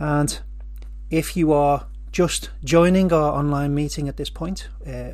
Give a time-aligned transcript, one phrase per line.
[0.00, 0.40] And
[1.10, 5.10] if you are just joining our online meeting at this point, uh,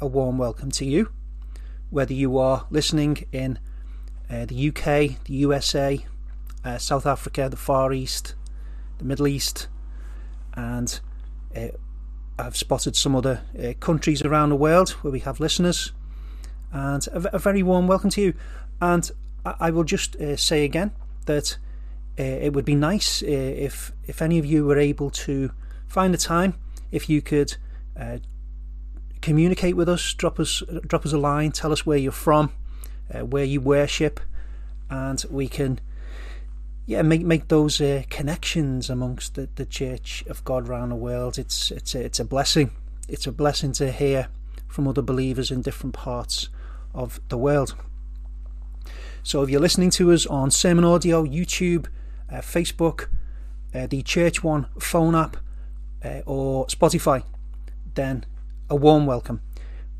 [0.00, 1.10] a warm welcome to you.
[1.90, 3.58] Whether you are listening in
[4.30, 6.06] uh, the UK, the USA,
[6.64, 8.36] uh, South Africa, the Far East,
[8.98, 9.66] the Middle East,
[10.54, 11.00] and
[11.56, 11.68] uh,
[12.38, 15.92] I've spotted some other uh, countries around the world where we have listeners.
[16.72, 18.34] And a, very warm welcome to you.
[18.80, 19.10] And
[19.44, 20.92] I, I will just uh, say again
[21.26, 21.58] that
[22.18, 25.50] uh, it would be nice uh, if if any of you were able to
[25.86, 26.54] find the time,
[26.90, 27.56] if you could
[27.98, 28.18] uh,
[29.20, 32.50] communicate with us, drop us drop us a line, tell us where you're from,
[33.20, 34.20] where you worship,
[34.90, 35.80] and we can
[36.88, 41.38] yeah, make make those uh, connections amongst the, the Church of God around the world.
[41.38, 42.70] It's it's a, it's a blessing.
[43.10, 44.28] It's a blessing to hear
[44.66, 46.48] from other believers in different parts
[46.94, 47.74] of the world.
[49.22, 51.90] So if you're listening to us on Sermon Audio, YouTube, uh,
[52.36, 53.08] Facebook,
[53.74, 55.36] uh, the Church One phone app,
[56.04, 57.24] uh, or Spotify,
[57.94, 58.24] then
[58.70, 59.40] a warm welcome.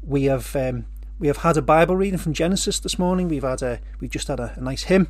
[0.03, 0.87] We have um,
[1.19, 3.29] we have had a Bible reading from Genesis this morning.
[3.29, 5.09] We've had a we've just had a, a nice hymn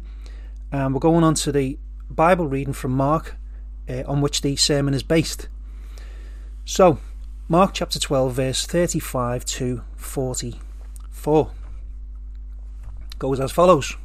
[0.71, 1.79] and we're going on to the
[2.11, 3.37] Bible reading from Mark,
[3.89, 5.49] uh, on which the sermon is based.
[6.65, 6.99] So,
[7.49, 11.51] Mark chapter 12, verse 35 to 44
[13.19, 13.97] goes as follows.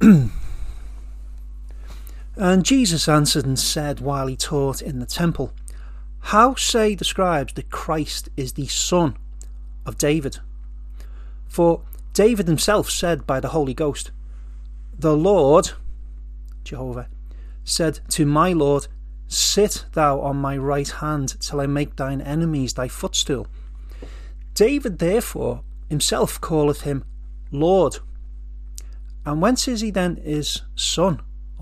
[2.36, 5.52] and Jesus answered and said while he taught in the temple,
[6.20, 9.16] How say the scribes that Christ is the Son
[9.86, 10.38] of David?
[11.48, 14.10] For David himself said by the Holy Ghost,
[14.98, 15.70] The Lord,
[16.62, 17.08] Jehovah,
[17.64, 18.86] said to my Lord,
[19.26, 23.46] Sit thou on my right hand till I make thine enemies thy footstool.
[24.54, 27.04] David therefore himself calleth him
[27.50, 27.98] Lord.
[29.24, 31.20] And whence is he then his son?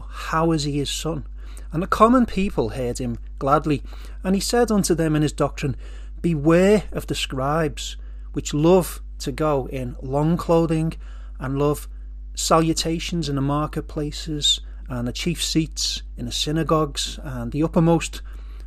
[0.08, 1.26] How is he his son?
[1.72, 3.82] And the common people heard him gladly.
[4.22, 5.76] And he said unto them in his doctrine,
[6.20, 7.96] Beware of the scribes,
[8.32, 10.94] which love to go in long clothing
[11.38, 11.88] and love
[12.34, 18.22] salutations in the marketplaces and the chief seats in the synagogues and the uppermost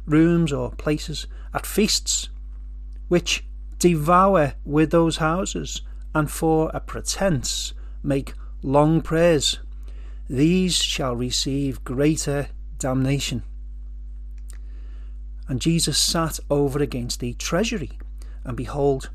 [0.06, 2.30] rooms or places at feasts,
[3.08, 3.46] which
[3.80, 5.82] devour widows' houses
[6.14, 8.34] and for a pretence make
[8.66, 9.60] long prayers.
[10.28, 12.48] These shall receive greater
[12.80, 13.44] damnation.
[15.48, 17.92] And Jesus sat over against the treasury,
[18.44, 19.12] and behold,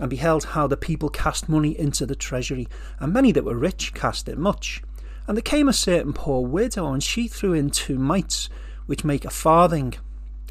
[0.00, 2.66] and beheld how the people cast money into the treasury,
[2.98, 4.82] and many that were rich cast it much.
[5.28, 8.48] And there came a certain poor widow, and she threw in two mites,
[8.86, 9.94] which make a farthing,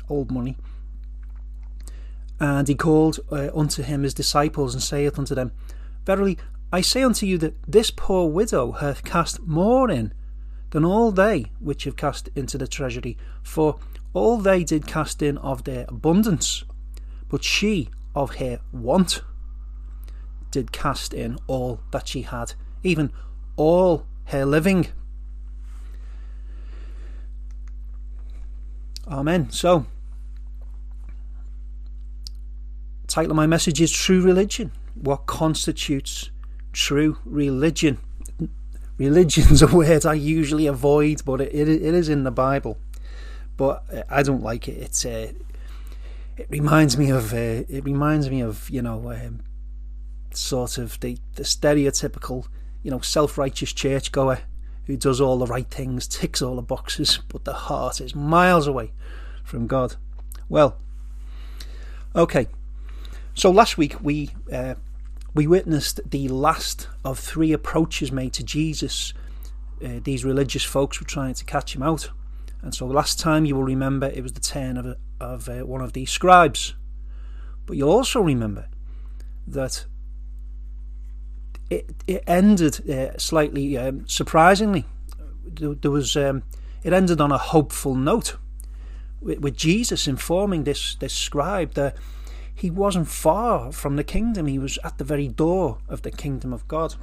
[0.10, 0.56] old money.
[2.40, 5.52] And he called uh, unto him his disciples, and saith unto them,
[6.06, 6.38] Verily,
[6.72, 10.14] I say unto you that this poor widow hath cast more in
[10.72, 13.80] than all they which have cast into the treasury, for
[14.14, 16.66] all they did cast in of their abundance,
[17.30, 19.22] but she of her want
[20.52, 22.54] did cast in all that she had,
[22.84, 23.12] even
[23.56, 24.88] all her living.
[29.08, 29.50] Amen.
[29.52, 29.86] So,
[33.08, 34.72] title of my message is True Religion.
[34.96, 36.32] What constitutes
[36.78, 37.98] true religion?
[38.98, 42.78] Religion's a word I usually avoid, but it, it, it is in the Bible.
[43.58, 44.78] But uh, I don't like it.
[44.78, 45.32] It's uh,
[46.38, 49.42] it reminds me of uh, it reminds me of you know um,
[50.38, 52.46] sort of the, the stereotypical,
[52.84, 54.40] you know, self righteous churchgoer
[54.86, 58.68] who does all the right things, ticks all the boxes, but the heart is miles
[58.68, 58.94] away
[59.44, 59.96] from God.
[60.48, 60.78] Well,
[62.16, 62.48] okay.
[63.34, 64.76] So last week we uh,
[65.34, 69.14] we witnessed the last of three approaches made to Jesus.
[69.84, 72.10] Uh, these religious folks were trying to catch him out,
[72.62, 75.82] and so last time you will remember it was the turn of of uh, one
[75.82, 76.76] of these scribes.
[77.66, 78.68] But you'll also remember
[79.46, 79.86] that
[81.70, 84.86] it, it ended uh, slightly um, surprisingly.
[85.46, 86.44] There, there was um,
[86.84, 88.38] it ended on a hopeful note,
[89.22, 91.96] with, with, Jesus informing this this scribe that
[92.58, 96.52] he wasn't far from the kingdom; he was at the very door of the kingdom
[96.52, 96.96] of God.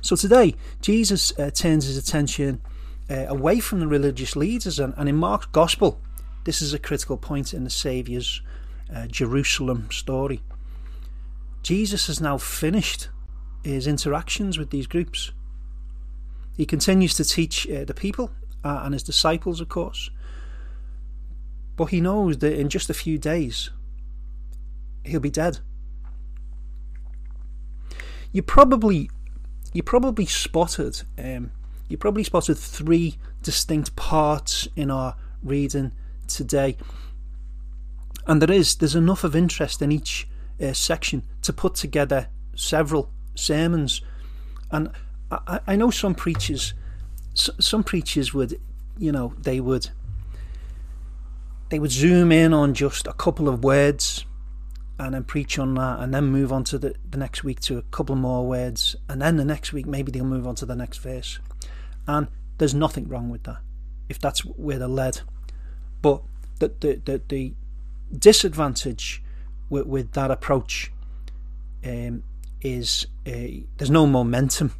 [0.00, 2.60] So today, Jesus uh, turns his attention
[3.08, 6.00] uh, away from the religious leaders, and, and, in Mark's gospel,
[6.42, 8.42] this is a critical point in the Saviour's
[8.92, 10.42] uh, Jerusalem story.
[11.62, 13.08] Jesus has now finished
[13.62, 15.30] his interactions with these groups.
[16.56, 18.32] He continues to teach uh, the people
[18.64, 20.10] uh, and his disciples, of course,
[21.76, 23.70] but he knows that in just a few days
[25.04, 25.60] he'll be dead.
[28.32, 29.10] You probably
[29.72, 31.52] you probably spotted um,
[31.88, 35.92] you probably spotted three distinct parts in our reading
[36.26, 36.76] today.
[38.26, 40.26] And there is there's enough of interest in each
[40.60, 44.00] uh, section to put together several sermons.
[44.70, 44.90] And
[45.30, 46.74] I, I know some preachers,
[47.34, 48.58] some preachers would,
[48.98, 49.90] you know, they would
[51.68, 54.24] they would zoom in on just a couple of words
[54.98, 57.78] and then preach on that and then move on to the, the next week to
[57.78, 60.76] a couple more words and then the next week maybe they'll move on to the
[60.76, 61.38] next verse.
[62.06, 63.58] And there's nothing wrong with that
[64.08, 65.22] if that's where they're led.
[66.02, 66.22] But
[66.58, 67.54] the the, the, the
[68.16, 69.22] disadvantage
[69.68, 70.92] with, with that approach
[71.84, 72.22] um,
[72.62, 74.74] is uh, there's no momentum.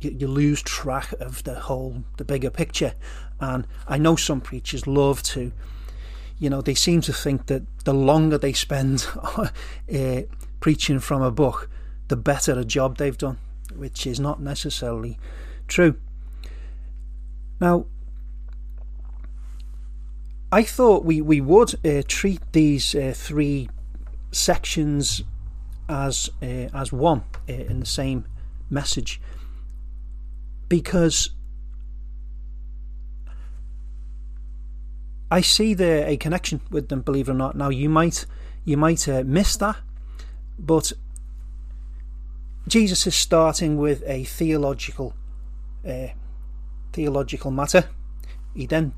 [0.00, 2.94] You, you lose track of the whole the bigger picture.
[3.40, 5.52] And I know some preachers love to
[6.42, 9.48] you know, they seem to think that the longer they spend uh,
[10.60, 11.70] preaching from a book,
[12.08, 13.38] the better a job they've done,
[13.76, 15.20] which is not necessarily
[15.68, 15.94] true.
[17.60, 17.86] Now,
[20.50, 23.70] I thought we, we would uh, treat these uh, three
[24.32, 25.22] sections
[25.88, 28.24] as as one in the same
[28.68, 29.20] message
[30.68, 31.30] because
[35.32, 37.56] I see there a connection with them, believe it or not.
[37.56, 38.26] Now you might
[38.66, 39.76] you might uh, miss that,
[40.58, 40.92] but
[42.68, 45.14] Jesus is starting with a theological
[45.88, 46.08] uh,
[46.92, 47.88] theological matter.
[48.54, 48.92] He then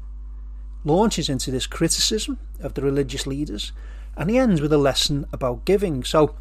[0.82, 3.70] launches into this criticism of the religious leaders,
[4.16, 6.02] and he ends with a lesson about giving.
[6.02, 6.34] So,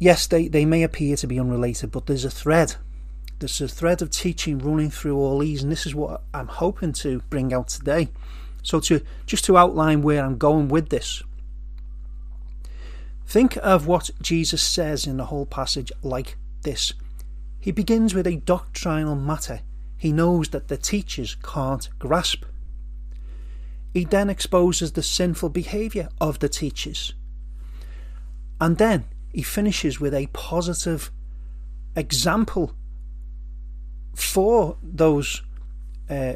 [0.00, 2.74] yes, they, they may appear to be unrelated, but there's a thread.
[3.40, 6.92] There's a thread of teaching running through all these, and this is what I'm hoping
[6.94, 8.10] to bring out today.
[8.62, 11.22] So to just to outline where I'm going with this.
[13.26, 16.92] Think of what Jesus says in the whole passage like this.
[17.58, 19.60] He begins with a doctrinal matter
[20.00, 22.46] he knows that the teachers can't grasp.
[23.92, 27.12] He then exposes the sinful behaviour of the teachers.
[28.58, 31.10] And then he finishes with a positive
[31.94, 32.72] example
[34.14, 35.42] for those
[36.08, 36.34] uh,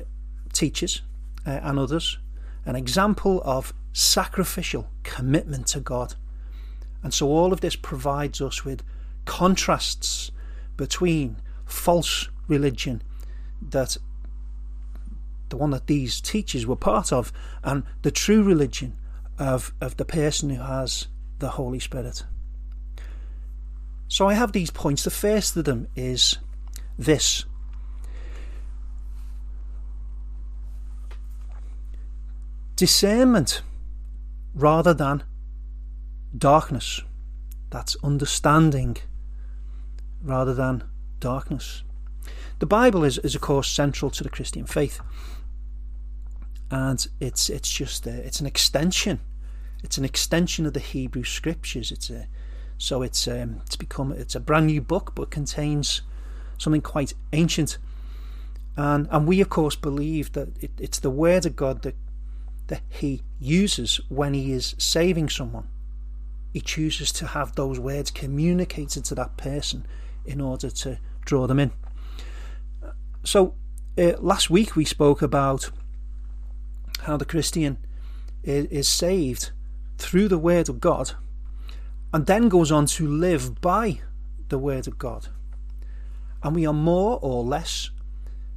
[0.52, 1.02] teachers
[1.46, 2.18] uh, and others,
[2.66, 6.14] an example of sacrificial commitment to God.
[7.02, 8.82] And so all of this provides us with
[9.24, 10.30] contrasts
[10.76, 11.36] between
[11.66, 13.02] false religion
[13.60, 13.96] that
[15.50, 17.32] the one that these teachers were part of
[17.62, 18.96] and the true religion
[19.38, 22.24] of, of the person who has the Holy Spirit.
[24.08, 25.04] So I have these points.
[25.04, 26.38] The first of them is
[26.98, 27.44] this
[32.76, 33.62] discernment
[34.54, 35.22] rather than
[36.36, 37.02] darkness.
[37.70, 38.96] That's understanding
[40.22, 40.84] rather than
[41.20, 41.82] darkness.
[42.58, 45.00] The Bible is, is of course central to the Christian faith,
[46.70, 49.20] and it's it's just a, it's an extension.
[49.82, 51.92] It's an extension of the Hebrew Scriptures.
[51.92, 52.26] It's a
[52.78, 56.02] so it's um, it's become it's a brand new book, but contains
[56.58, 57.78] something quite ancient.
[58.76, 61.96] And and we of course believe that it, it's the Word of God that
[62.68, 65.68] that he uses when he is saving someone.
[66.52, 69.86] He chooses to have those words communicated to that person
[70.24, 71.72] in order to draw them in.
[73.24, 73.54] So,
[73.98, 75.70] uh, last week we spoke about
[77.00, 77.78] how the Christian
[78.42, 79.50] is, is saved
[79.98, 81.12] through the Word of God
[82.12, 84.00] and then goes on to live by
[84.48, 85.28] the Word of God.
[86.42, 87.90] And we are more or less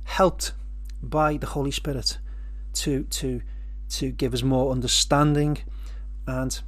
[0.03, 0.53] helped
[1.01, 2.17] by the Holy Spirit
[2.73, 3.41] to, to
[3.89, 5.59] to give us more understanding.
[6.25, 6.59] And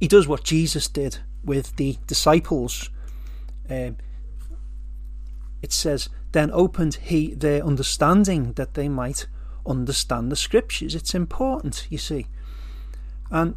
[0.00, 2.90] he does what Jesus did with the disciples.
[3.68, 3.96] Um,
[5.62, 9.26] it says, Then opened he their understanding that they might
[9.66, 10.94] understand the scriptures.
[10.94, 12.26] It's important, you see.
[13.30, 13.56] And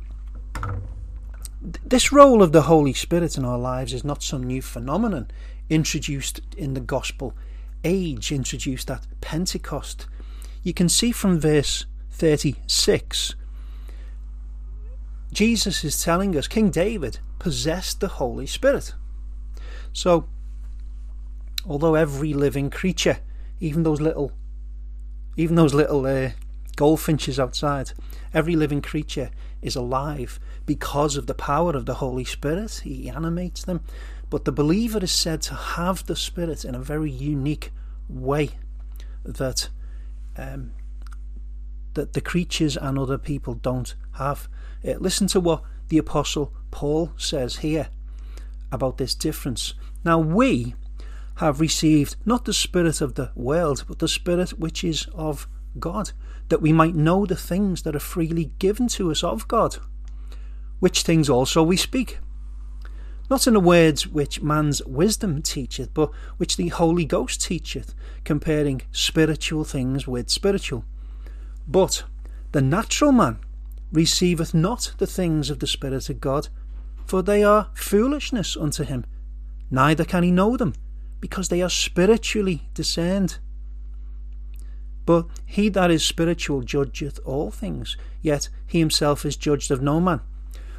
[1.86, 5.30] this role of the Holy Spirit in our lives is not some new phenomenon
[5.70, 7.34] introduced in the gospel
[7.84, 10.08] age, introduced at Pentecost.
[10.64, 11.86] You can see from verse
[12.20, 13.36] 36,
[15.32, 18.94] Jesus is telling us King David possessed the Holy Spirit.
[19.94, 20.28] So,
[21.66, 23.20] although every living creature,
[23.62, 24.34] even those little,
[25.38, 26.32] even those little uh,
[26.76, 27.94] goldfinches outside,
[28.34, 32.82] every living creature is alive because of the power of the Holy Spirit.
[32.84, 33.80] He animates them.
[34.30, 37.72] But the believer is said to have the Spirit in a very unique
[38.10, 38.50] way
[39.24, 39.70] that
[40.38, 40.72] um,
[42.00, 44.48] that the creatures and other people don't have.
[44.88, 47.90] Uh, listen to what the Apostle Paul says here
[48.72, 49.74] about this difference.
[50.06, 50.76] Now, we
[51.36, 56.14] have received not the Spirit of the world, but the Spirit which is of God,
[56.48, 59.76] that we might know the things that are freely given to us of God,
[60.80, 62.20] which things also we speak.
[63.30, 68.84] Not in the words which man's wisdom teacheth, but which the Holy Ghost teacheth, comparing
[68.94, 70.86] spiritual things with spiritual.
[71.70, 72.04] But
[72.52, 73.38] the natural man
[73.92, 76.50] receiveth not the things of the Spirit of God,
[77.06, 79.06] for they are foolishness unto him,
[79.70, 80.74] neither can he know them,
[81.22, 83.38] because they are spiritually discerned.
[85.06, 90.00] But he that is spiritual judgeth all things, yet he himself is judged of no
[90.00, 90.22] man.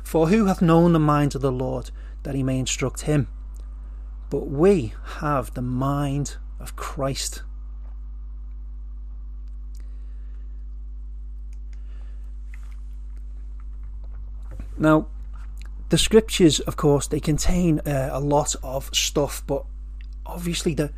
[0.03, 1.93] For who hath known the mind of the Lord,
[2.25, 3.29] that he may instruct him?
[4.29, 7.43] But we have the mind of Christ.
[14.81, 15.09] Now,
[15.91, 19.65] the scriptures, of course, they contain uh, a lot of stuff, but
[20.25, 20.93] obviously the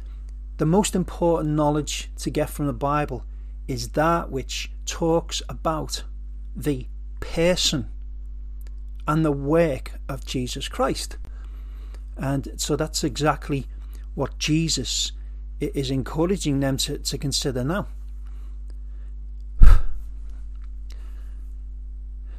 [0.59, 3.25] the most important knowledge to get from the Bible
[3.67, 6.05] is that which talks about
[6.55, 6.87] the
[7.19, 7.91] person
[9.09, 11.17] and the work of Jesus Christ.
[12.17, 13.67] And so that's exactly
[14.15, 15.11] what Jesus
[15.59, 17.89] is encouraging them to, to consider now.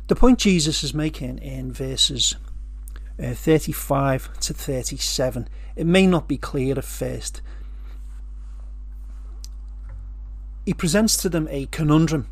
[0.08, 2.36] The point Jesus is making in verses
[3.22, 7.42] uh, 35 to 37, it may not be clear at first.
[10.66, 12.28] He presents to them a conundrum.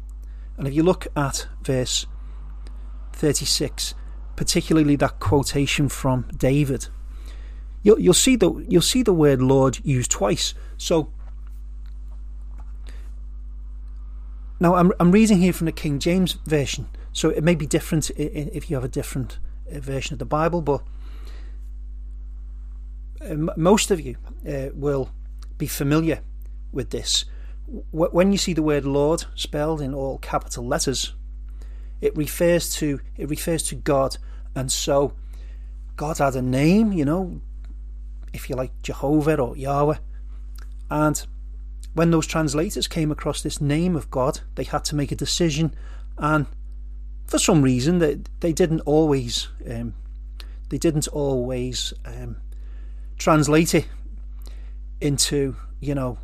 [0.57, 2.05] And if you look at verse
[3.13, 3.93] 36,
[4.35, 6.87] particularly that quotation from David,
[7.83, 10.53] you'll, you'll see the you'll see the word Lord used twice.
[10.77, 11.11] So
[14.61, 18.11] now I'm I'm reading here from the King James version, so it may be different
[18.11, 19.39] if you have a different
[19.69, 20.83] uh, version of the Bible, but
[23.27, 25.09] uh, most of you uh, will
[25.57, 26.21] be familiar
[26.71, 27.25] with this.
[27.91, 31.15] When you see the word Lord spelled in all capital letters,
[31.99, 34.17] it refers to it refers to God,
[34.53, 35.13] and so
[35.95, 37.41] God had a name, you know,
[38.31, 39.97] if you like Jehovah or Yahweh,
[40.91, 41.25] and
[41.93, 45.73] when those translators came across this name of God, they had to make a decision,
[46.17, 46.45] and
[47.27, 49.93] for some reason they they didn't always um,
[50.69, 52.37] they didn't always um,
[53.17, 53.87] translate it
[54.99, 56.17] into you know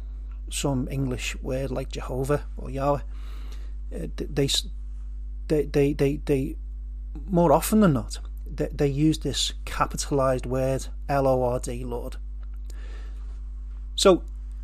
[0.50, 3.02] some English word like Jehovah or Yahweh.
[3.94, 4.50] Uh, they,
[5.48, 6.56] they they they they
[7.26, 12.18] more often than not they, they use this capitalized word L O R D Lord.
[13.96, 14.24] So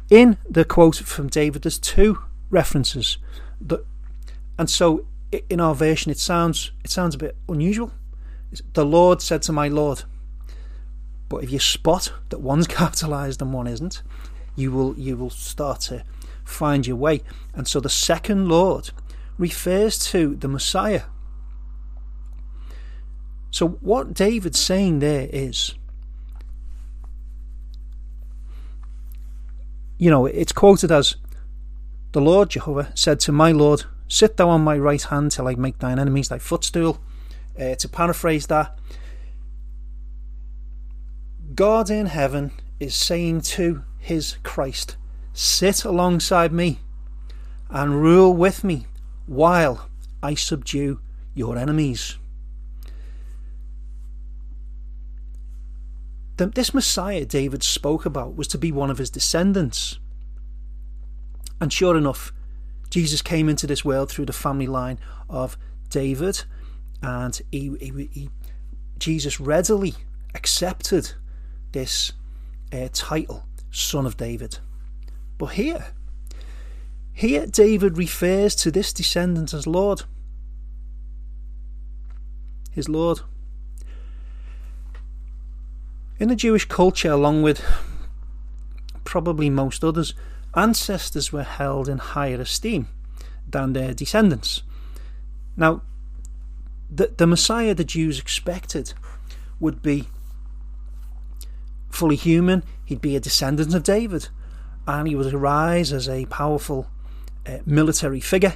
[0.09, 2.19] in the quote from David, there's two
[2.49, 3.17] references
[3.61, 3.85] that,
[4.57, 5.05] and so
[5.49, 7.91] in our version, it sounds it sounds a bit unusual.
[8.73, 10.03] The Lord said to my Lord.
[11.29, 14.03] But if you spot that one's capitalized and one isn't,
[14.55, 16.03] you will you will start to
[16.43, 17.21] find your way.
[17.53, 18.91] And so the second Lord
[19.37, 21.03] refers to the Messiah.
[23.49, 25.75] So what David's saying there is
[30.03, 31.15] you know, it's quoted as
[32.11, 35.55] the Lord Jehovah said to my Lord, Sit thou on my right hand till I
[35.55, 36.99] make thine enemies thy footstool.
[37.57, 38.77] Uh, to paraphrase that,
[41.55, 44.97] God in heaven is saying to his Christ,
[45.31, 46.79] Sit alongside me
[47.69, 48.87] and rule with me
[49.25, 49.89] while
[50.21, 50.99] I subdue
[51.33, 52.17] your enemies.
[56.37, 59.99] The, this Messiah David spoke about was to be one of his descendants.
[61.61, 62.33] And sure enough,
[62.89, 64.99] Jesus came into this world through the family line
[65.29, 65.57] of
[65.89, 66.43] David,
[67.01, 68.29] and he, he, he
[68.97, 69.93] Jesus readily
[70.33, 71.13] accepted
[71.71, 72.13] this
[72.71, 74.59] uh, title, Son of David.
[75.37, 75.87] But here,
[77.13, 80.03] here David refers to this descendant as Lord.
[82.71, 83.21] His Lord.
[86.23, 87.61] In the Jewish culture, along with
[89.03, 90.13] probably most others,
[90.55, 92.87] ancestors were held in higher esteem
[93.45, 94.63] than their descendants.
[95.57, 95.81] Now,
[96.89, 98.93] the, the Messiah the Jews expected
[99.59, 100.07] would be
[101.89, 104.29] fully human, he'd be a descendant of David,
[104.87, 106.87] and he would arise as a powerful
[107.45, 108.53] uh, military figure,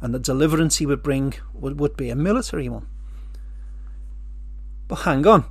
[0.00, 2.86] and the deliverance he would bring would, would be a military one.
[4.88, 5.44] But hang on,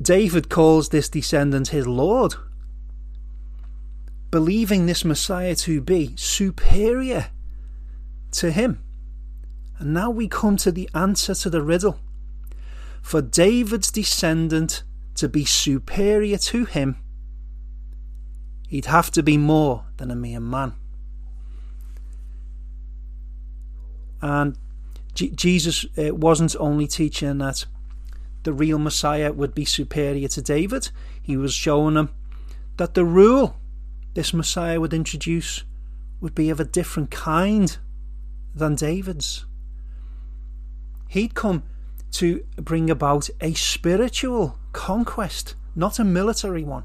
[0.00, 2.34] David calls this descendant his Lord
[4.30, 7.28] believing this Messiah to be superior
[8.32, 8.82] to him.
[9.78, 11.98] And now we come to the answer to the riddle.
[13.00, 14.82] For David's descendant
[15.14, 16.98] to be superior to him,
[18.68, 20.74] He'd have to be more than a mere man.
[24.20, 24.58] And
[25.14, 27.64] Jesus uh, wasn't only teaching that
[28.46, 32.10] the real Messiah would be superior to David, he was showing them
[32.76, 33.56] that the rule
[34.14, 35.64] this Messiah would introduce
[36.20, 37.76] would be of a different kind
[38.54, 39.44] than David's.
[41.08, 41.64] He'd come
[42.12, 46.84] to bring about a spiritual conquest, not a military one,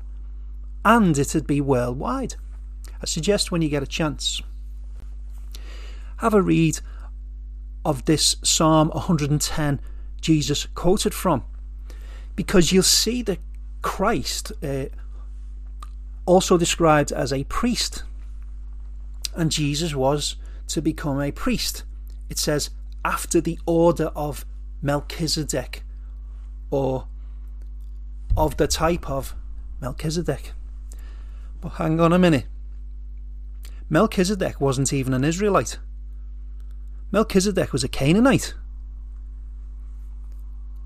[0.84, 2.38] and it'd be worldwide.
[3.04, 4.42] I suggest when you get a chance,
[6.18, 6.80] have a read
[7.86, 9.80] of this Psalm 110
[10.22, 11.44] Jesus quoted from,
[12.36, 13.40] because you'll see that
[13.82, 14.86] Christ, uh,
[16.26, 18.04] also described as a priest,
[19.36, 20.36] and Jesus was
[20.68, 21.84] to become a priest.
[22.30, 22.70] It says,
[23.04, 24.46] after the order of
[24.82, 25.84] Melchizedek,
[26.70, 27.08] or
[28.38, 29.36] of the type of
[29.82, 30.54] Melchizedek.
[31.60, 32.46] But hang on a minute.
[33.90, 35.78] Melchizedek wasn't even an Israelite.
[37.12, 38.54] Melchizedek was a Canaanite.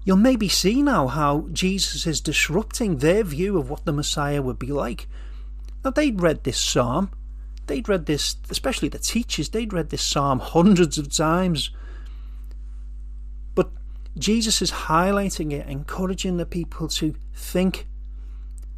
[0.06, 4.60] You'll maybe see now how Jesus is disrupting their view of what the Messiah would
[4.60, 5.08] be like.
[5.84, 7.10] Now, they'd read this psalm,
[7.66, 11.72] they'd read this, especially the teachers, they'd read this psalm hundreds of times.
[13.56, 13.72] But
[14.16, 17.88] Jesus is highlighting it, encouraging the people to think,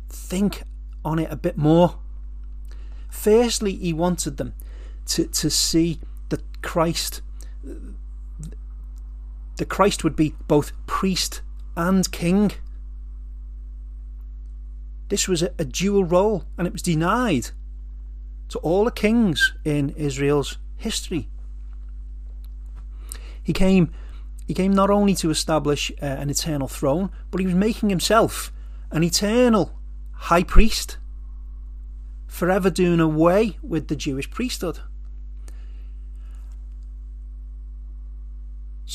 [0.09, 0.63] think
[1.03, 1.99] on it a bit more.
[3.09, 4.53] Firstly, he wanted them
[5.07, 7.21] to, to see that Christ
[9.57, 11.41] the Christ would be both priest
[11.75, 12.51] and king.
[15.09, 17.49] This was a, a dual role, and it was denied
[18.49, 21.29] to all the kings in Israel's history.
[23.43, 23.91] He came,
[24.45, 28.51] he came not only to establish uh, an eternal throne, but he was making himself
[28.91, 29.77] an eternal
[30.13, 30.97] high priest,
[32.27, 34.79] forever doing away with the Jewish priesthood.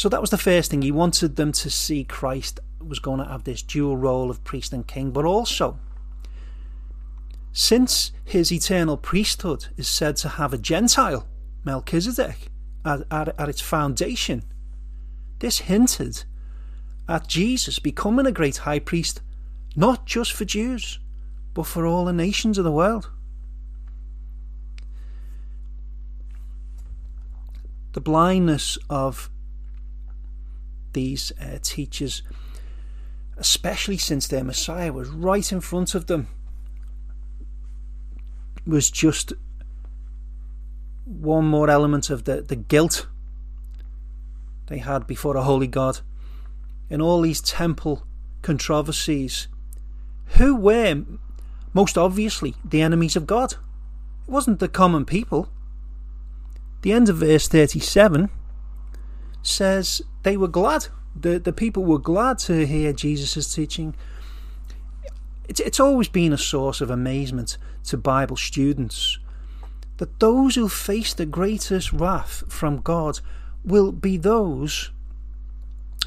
[0.02, 0.82] So that was the first thing.
[0.82, 4.72] He wanted them to see Christ was going to have this dual role of priest
[4.72, 5.78] and king, but also,
[7.52, 11.28] since his eternal priesthood is said to have a Gentile,
[11.62, 12.48] Melchizedek,
[12.84, 14.42] at, at, at its foundation,
[15.38, 16.24] this hinted
[17.08, 19.20] at Jesus becoming a great high priest,
[19.76, 20.98] not just for Jews,
[21.54, 23.08] but for all the nations of the world.
[27.92, 29.30] The blindness of
[30.92, 32.22] these uh, teachers,
[33.36, 36.28] especially since their Messiah was right in front of them,
[38.66, 39.32] was just
[41.04, 43.06] one more element of the, the guilt
[44.66, 46.00] they had before a holy God.
[46.88, 48.06] In all these temple
[48.42, 49.48] controversies,
[50.36, 51.04] who were
[51.72, 53.52] most obviously the enemies of God?
[54.26, 55.48] It wasn't the common people.
[56.82, 58.30] The end of verse 37
[59.42, 60.86] says they were glad.
[61.14, 63.94] The, the people were glad to hear Jesus' teaching.
[65.48, 69.18] It's, it's always been a source of amazement to Bible students
[69.98, 73.20] that those who face the greatest wrath from God
[73.64, 74.90] will be those,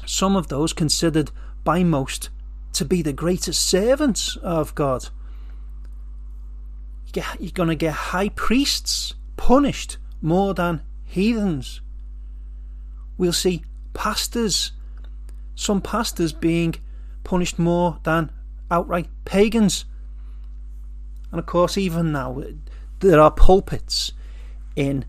[0.04, 1.30] some of those considered
[1.64, 2.30] by most
[2.72, 5.08] to be the greatest servants of God.
[7.14, 11.80] You're going to get high priests punished more than heathens
[13.18, 13.62] we'll see
[13.94, 14.72] pastors,
[15.54, 16.74] some pastors being
[17.24, 18.30] punished more than
[18.70, 19.84] outright pagans.
[21.30, 22.42] And of course, even now,
[23.00, 24.12] there are pulpits
[24.74, 25.04] in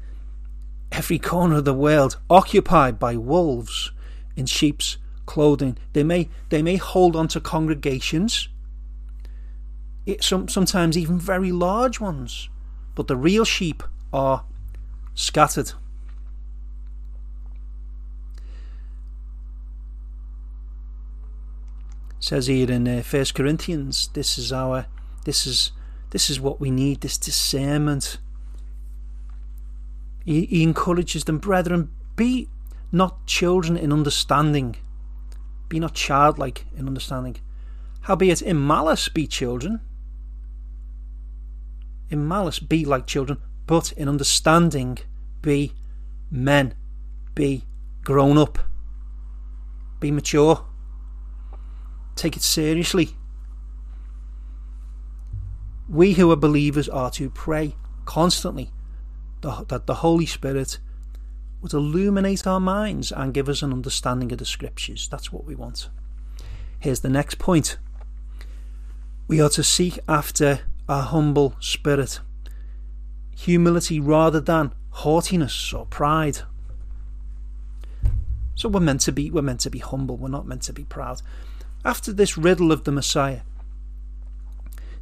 [0.91, 3.91] every corner of the world occupied by wolves
[4.36, 5.78] in sheep's clothing.
[5.93, 8.50] They may they may hold on to congregations,
[10.08, 12.50] it, some, sometimes even very large ones,
[12.96, 14.46] but the real sheep are
[15.13, 15.74] scattered.
[22.19, 24.86] Says here in uh, First Corinthians, this is our,
[25.25, 25.71] this is
[26.10, 27.01] this is what we need.
[27.01, 28.17] This discernment.
[30.25, 32.49] He, he encourages them, brethren, be
[32.91, 34.75] not children in understanding,
[35.69, 37.38] be not childlike in understanding.
[38.01, 39.82] Howbeit in malice be children,
[42.10, 44.97] in malice be like children, but in understanding
[45.41, 45.73] be
[46.32, 46.73] men,
[47.36, 47.63] be
[48.03, 48.60] grown up,
[49.99, 50.65] be mature.
[52.17, 53.15] Take it seriously.
[55.88, 57.75] We who are believers are to pray
[58.06, 58.71] constantly
[59.41, 60.80] that the Holy Spirit
[61.62, 65.08] would illuminate our minds and give us an understanding of the Scriptures.
[65.08, 65.89] That's what we want.
[66.80, 67.77] Here's the next point
[69.27, 72.19] we are to seek after a humble spirit,
[73.36, 76.39] humility rather than haughtiness or pride.
[78.56, 80.84] So we're meant to be we're meant to be humble, we're not meant to be
[80.84, 81.21] proud.
[81.88, 83.41] After this riddle of the Messiah,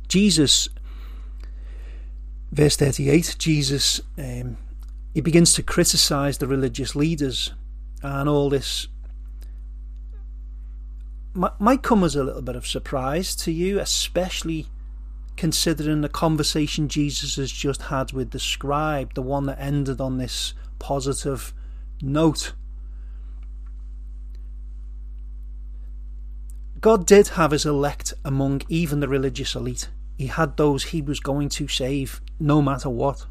[0.08, 0.70] Jesus
[2.52, 4.58] verse 38 Jesus um,
[5.16, 7.52] he begins to criticize the religious leaders
[8.04, 8.88] and all this
[11.34, 14.68] might come as a little bit of surprise to you, especially
[15.36, 20.18] considering the conversation Jesus has just had with the scribe, the one that ended on
[20.18, 21.52] this positive
[22.00, 22.54] note.
[26.82, 29.90] God did have his elect among even the religious elite.
[30.18, 33.26] He had those he was going to save no matter what.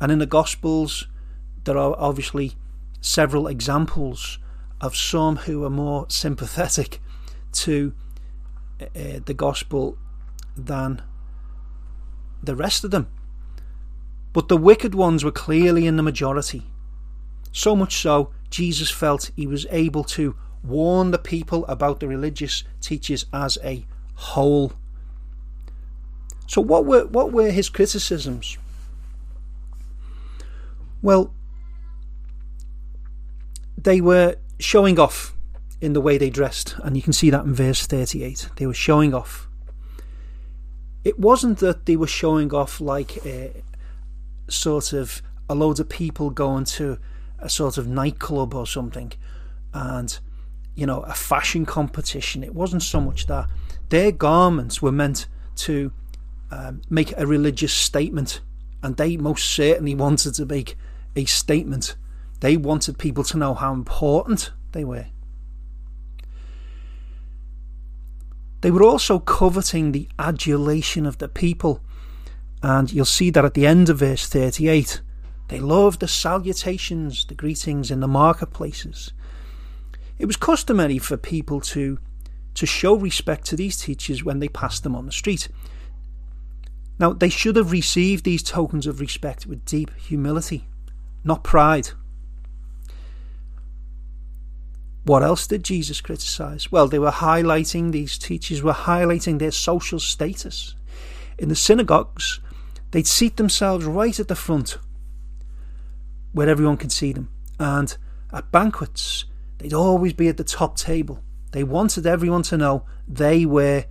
[0.00, 1.06] And in the Gospels,
[1.64, 2.54] there are obviously
[3.00, 4.38] several examples
[4.80, 7.00] of some who are more sympathetic
[7.52, 7.94] to
[8.80, 9.96] uh, the gospel
[10.56, 11.02] than
[12.42, 13.08] the rest of them.
[14.32, 16.64] But the wicked ones were clearly in the majority.
[17.52, 22.64] So much so, Jesus felt he was able to warn the people about the religious
[22.80, 24.72] teachers as a whole.
[26.46, 28.58] So, what were, what were his criticisms?
[31.02, 31.34] Well,
[33.76, 35.34] they were showing off
[35.80, 38.48] in the way they dressed, and you can see that in verse 38.
[38.56, 39.48] They were showing off.
[41.04, 43.62] It wasn't that they were showing off like a,
[44.48, 46.98] sort of a load of people going to
[47.38, 49.12] a sort of nightclub or something
[49.72, 50.18] and
[50.74, 53.48] you know a fashion competition it wasn't so much that
[53.88, 55.92] their garments were meant to
[56.50, 58.40] um, make a religious statement
[58.82, 60.76] and they most certainly wanted to make
[61.16, 61.96] a statement
[62.40, 65.06] they wanted people to know how important they were
[68.64, 71.82] They were also coveting the adulation of the people.
[72.62, 75.02] And you'll see that at the end of verse 38.
[75.48, 79.12] They loved the salutations, the greetings in the marketplaces.
[80.18, 81.98] It was customary for people to,
[82.54, 85.48] to show respect to these teachers when they passed them on the street.
[86.98, 90.68] Now, they should have received these tokens of respect with deep humility,
[91.24, 91.90] not pride.
[95.04, 96.70] What else did Jesus criticize?
[96.70, 100.76] Well, they were highlighting, these teachers were highlighting their social status.
[101.36, 102.40] In the synagogues,
[102.92, 104.78] they'd seat themselves right at the front
[106.32, 107.28] where everyone could see them.
[107.58, 107.96] And
[108.32, 109.24] at banquets,
[109.64, 111.22] they'd always be at the top table.
[111.52, 113.86] They wanted everyone to know they were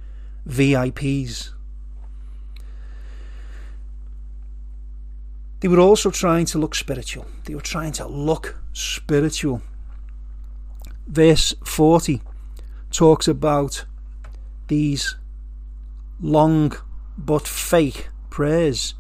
[0.48, 1.50] VIPs.
[5.62, 7.26] They were also trying to look spiritual.
[7.46, 9.64] They were trying to look spiritual
[11.08, 12.22] verse 40
[12.92, 13.86] talks about
[14.68, 15.16] these
[16.22, 16.74] long
[17.18, 18.94] but fake prayers.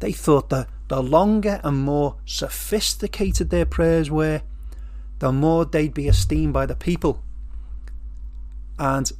[0.00, 4.42] They thought that the longer and more sophisticated their prayers were,
[5.18, 7.22] the more they'd be esteemed by the people.
[8.78, 9.10] And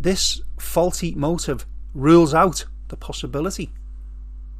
[0.00, 3.70] this faulty motive rules out the possibility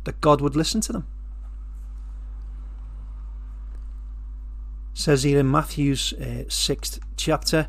[0.05, 1.07] that God would listen to them.
[4.95, 7.69] says here in Matthew's uh, sixth chapter.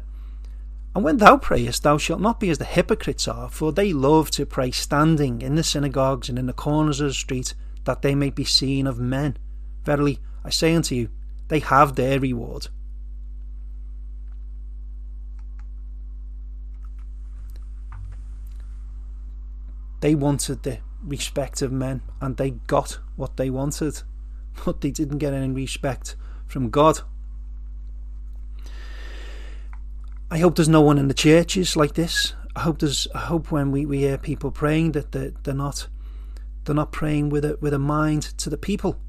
[0.95, 4.29] And when thou prayest, thou shalt not be as the hypocrites are, for they love
[4.31, 8.13] to pray standing in the synagogues and in the corners of the street, that they
[8.13, 9.37] may be seen of men.
[9.83, 11.09] Verily, I say unto you,
[11.47, 12.67] they have their reward.
[20.03, 24.03] They wanted the respect of men, and they got what they wanted,
[24.65, 26.99] but they didn't get any respect from God.
[30.29, 32.35] I hope there's no one in the churches like this.
[32.53, 33.07] I hope there's.
[33.15, 35.87] I hope when we, we hear people praying that they're, they're not
[36.65, 38.99] they're not praying with a with a mind to the people,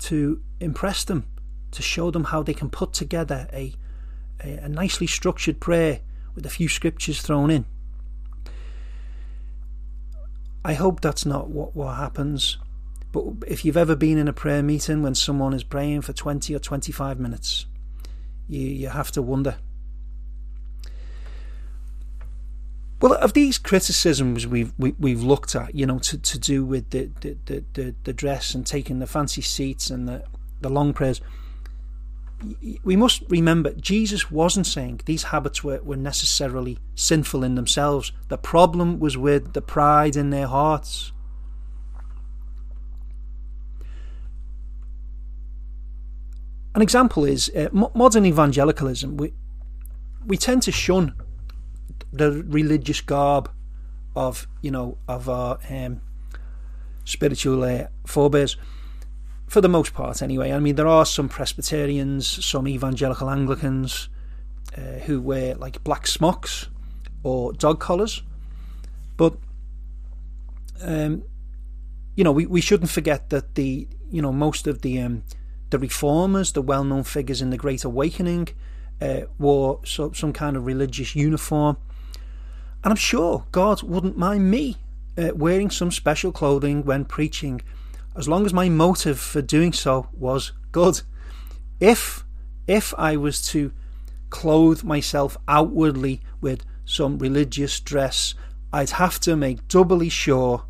[0.00, 1.26] to impress them,
[1.70, 3.72] to show them how they can put together a
[4.44, 6.00] a, a nicely structured prayer
[6.34, 7.64] with a few scriptures thrown in.
[10.64, 12.58] I hope that's not what, what happens.
[13.12, 16.54] But if you've ever been in a prayer meeting when someone is praying for 20
[16.54, 17.66] or 25 minutes,
[18.48, 19.56] you, you have to wonder
[23.04, 26.38] Well, of these criticisms we've we, have we have looked at, you know, to, to
[26.38, 27.36] do with the, the,
[27.74, 30.24] the, the, dress and taking the fancy seats and the,
[30.62, 31.20] the long prayers,
[32.82, 38.12] we must remember Jesus wasn't saying these habits were, were necessarily sinful in themselves.
[38.28, 41.12] The problem was with the pride in their hearts.
[46.74, 49.16] An example is uh, modern evangelicalism.
[49.16, 49.32] We,
[50.26, 51.14] we tend to shun
[52.12, 53.50] the religious garb
[54.16, 56.00] of you know of our um,
[57.04, 58.56] spiritual uh, forebears
[59.46, 60.52] for the most part anyway.
[60.52, 64.08] I mean there are some presbyterians some evangelical anglicans
[64.76, 66.68] uh, who wear like black smocks
[67.22, 68.22] or dog collars.
[69.16, 69.36] But
[70.82, 71.22] um,
[72.16, 75.24] you know we, we shouldn't forget that the you know most of the um,
[75.70, 78.48] the reformers the well-known figures in the great awakening
[79.00, 81.76] uh, wore so, some kind of religious uniform.
[82.82, 84.76] And i'm sure god wouldn't mind me
[85.16, 87.60] uh, wearing some special clothing when preaching,
[88.16, 91.02] as long as my motive for doing so was good.
[91.80, 92.24] If
[92.66, 93.72] if I was to
[94.30, 98.34] clothe myself outwardly with some religious dress,
[98.72, 100.64] I'd have to make doubly sure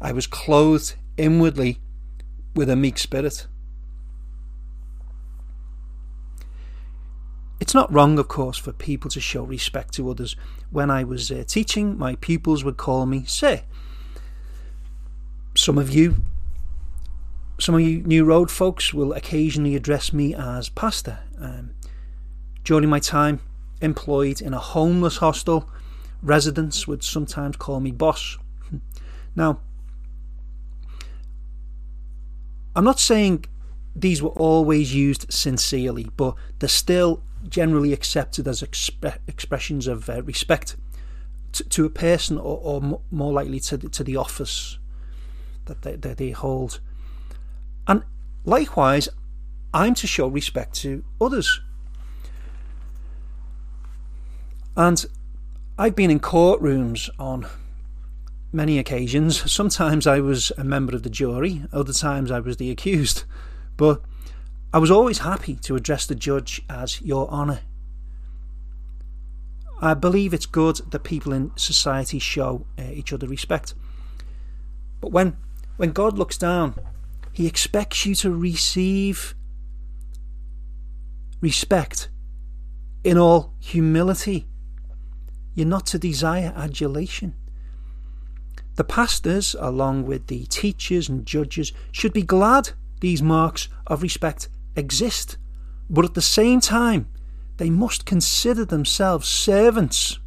[0.00, 1.78] I was clothed inwardly
[2.54, 3.46] with a meek spirit.
[7.60, 10.36] It's not wrong, of course, for people to show respect to others.
[10.70, 13.62] When I was uh, teaching, my pupils would call me Sir,
[15.54, 16.16] some of you,
[17.58, 21.20] some of you New Road folks, will occasionally address me as pastor.
[21.40, 21.70] Um,
[22.64, 23.40] during my time
[23.80, 25.68] employed in a homeless hostel,
[26.22, 28.38] residents would sometimes call me boss.
[29.36, 29.60] Now,
[32.74, 33.44] I'm not saying
[33.94, 40.22] these were always used sincerely, but they're still generally accepted as exp- expressions of uh,
[40.22, 40.76] respect
[41.52, 44.78] to, to, a person or, or more likely to the, to the office
[45.66, 46.80] that they, that they hold.
[48.46, 49.08] Likewise,
[49.74, 51.60] I'm to show respect to others.
[54.76, 55.04] And
[55.76, 57.46] I've been in courtrooms on
[58.52, 59.50] many occasions.
[59.52, 63.24] Sometimes I was a member of the jury, other times I was the accused.
[63.76, 64.00] But
[64.72, 67.60] I was always happy to address the judge as Your Honour.
[69.80, 73.74] I believe it's good that people in society show uh, each other respect.
[75.00, 75.36] But when
[75.76, 76.74] when God looks down,
[77.36, 79.34] He expects you to receive
[81.42, 82.08] respect
[83.04, 84.46] in all humility.
[85.54, 87.34] You're not to desire adulation.
[88.76, 92.70] The pastors, along with the teachers and judges, should be glad
[93.00, 95.36] these marks of respect exist,
[95.90, 97.06] but at the same time,
[97.58, 100.18] they must consider themselves servants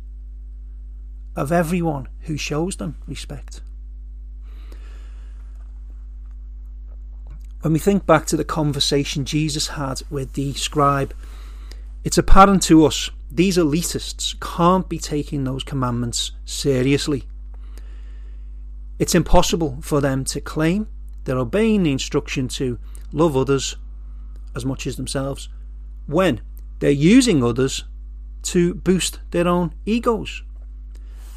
[1.36, 3.62] of everyone who shows them respect.
[7.62, 11.14] When we think back to the conversation Jesus had with the scribe,
[12.04, 17.26] it's apparent to us these elitists can't be taking those commandments seriously.
[18.98, 20.88] It's impossible for them to claim
[21.26, 22.80] they're obeying the instruction to
[23.12, 23.76] love others
[24.56, 25.50] as much as themselves
[26.08, 26.42] when
[26.80, 27.84] they're using others
[28.42, 30.44] to boost their own egos.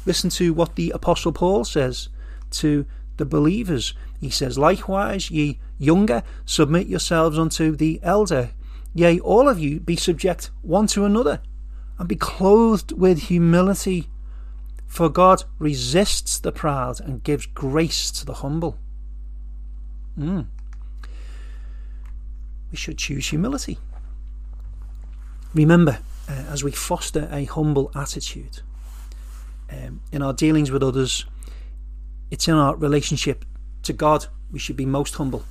[0.05, 2.09] Listen to what the Apostle Paul says
[2.51, 2.85] to
[3.17, 3.93] the believers.
[4.23, 8.51] He says, Likewise, ye younger, submit yourselves unto the elder.
[8.93, 11.41] Yea, all of you be subject one to another,
[11.99, 14.07] and be clothed with humility.
[14.87, 18.77] For God resists the proud and gives grace to the humble.
[20.17, 20.45] Mm.
[22.71, 23.77] We should choose humility.
[25.53, 28.61] Remember, uh, as we foster a humble attitude
[29.69, 31.25] um, in our dealings with others,
[32.31, 33.43] it's in our relationship
[33.83, 35.43] to God we should be most humble.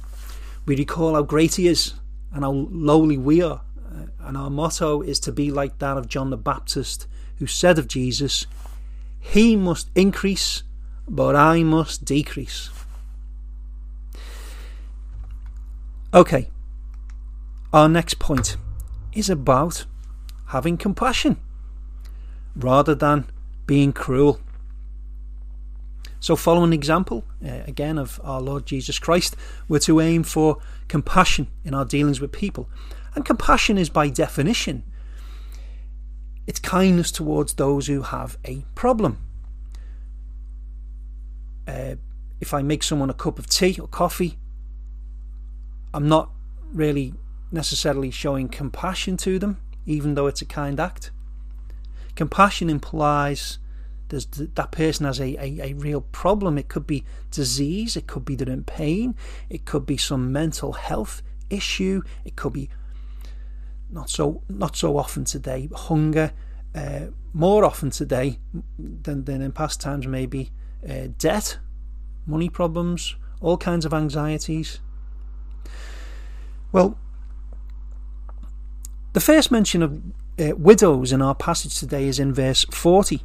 [0.64, 1.94] We recall how great He is
[2.32, 3.62] and how lowly we are.
[3.84, 7.06] Uh, and our motto is to be like that of John the Baptist,
[7.38, 8.46] who said of Jesus,
[9.18, 10.62] He must increase,
[11.08, 12.70] but I must decrease.
[16.14, 16.48] Okay,
[17.72, 18.56] our next point
[19.12, 19.86] is about
[20.48, 21.38] having compassion
[22.54, 23.24] rather than
[23.66, 24.38] being cruel.
[26.22, 29.34] So, follow an example, uh, again, of our Lord Jesus Christ,
[29.66, 32.68] we're to aim for compassion in our dealings with people.
[33.16, 34.84] And compassion is, by definition,
[36.46, 39.18] it's kindness towards those who have a problem.
[41.66, 41.96] Uh,
[42.40, 44.38] if I make someone a cup of tea or coffee,
[45.92, 46.30] I'm not
[46.72, 47.14] really
[47.50, 51.10] necessarily showing compassion to them, even though it's a kind act.
[52.14, 53.58] Compassion implies
[54.12, 56.58] there's that person has a, a, a real problem.
[56.58, 59.16] It could be disease, it could be they're in pain,
[59.48, 62.68] it could be some mental health issue, it could be
[63.90, 66.32] not so not so often today hunger,
[66.74, 68.38] uh, more often today
[68.78, 70.50] than, than in past times maybe
[70.86, 71.58] uh, debt,
[72.26, 74.80] money problems, all kinds of anxieties.
[76.70, 76.98] Well,
[79.14, 80.02] the first mention of
[80.38, 83.22] uh, widows in our passage today is in verse 40.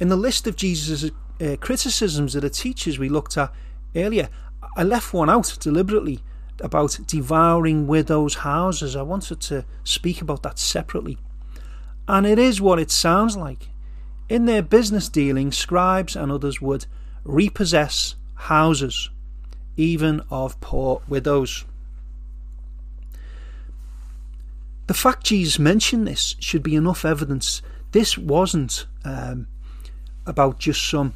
[0.00, 1.10] In the list of Jesus'
[1.40, 3.52] uh, criticisms of the teachers we looked at
[3.94, 4.30] earlier,
[4.74, 6.20] I left one out deliberately
[6.60, 8.96] about devouring widows' houses.
[8.96, 11.18] I wanted to speak about that separately.
[12.08, 13.68] And it is what it sounds like.
[14.30, 16.86] In their business dealings, scribes and others would
[17.24, 19.10] repossess houses,
[19.76, 21.66] even of poor widows.
[24.86, 27.60] The fact Jesus mentioned this should be enough evidence.
[27.92, 29.46] This wasn't um,
[30.26, 31.14] about just some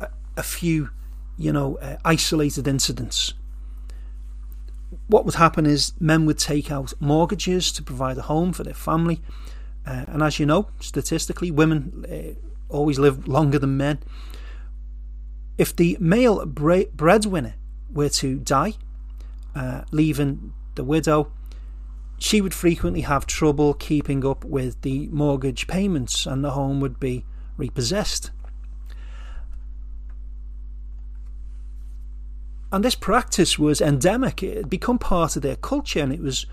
[0.00, 0.90] a, a few,
[1.36, 3.34] you know, uh, isolated incidents.
[5.06, 8.74] What would happen is men would take out mortgages to provide a home for their
[8.74, 9.20] family,
[9.86, 13.98] uh, and as you know, statistically, women uh, always live longer than men.
[15.58, 17.54] If the male breadwinner
[17.92, 18.74] were to die,
[19.54, 21.32] uh, leaving the widow,
[22.18, 27.00] she would frequently have trouble keeping up with the mortgage payments and the home would
[27.00, 27.24] be
[27.60, 28.32] repossessed.
[32.72, 34.42] And this practice was endemic.
[34.42, 36.46] It had become part of their culture, and it was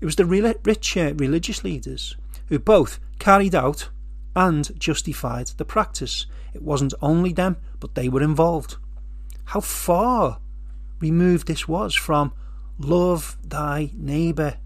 [0.00, 2.16] it was the rich uh, religious leaders
[2.48, 3.88] who both carried out
[4.34, 6.26] and justified the practice.
[6.54, 8.76] It wasn't only them, but they were involved.
[9.46, 10.38] How far
[11.00, 12.32] removed this was from
[12.78, 14.58] love thy neighbour.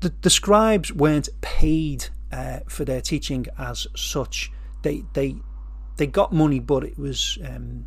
[0.00, 4.50] The, the scribes weren't paid uh, for their teaching as such.
[4.82, 5.36] They they
[5.96, 7.86] they got money, but it was um,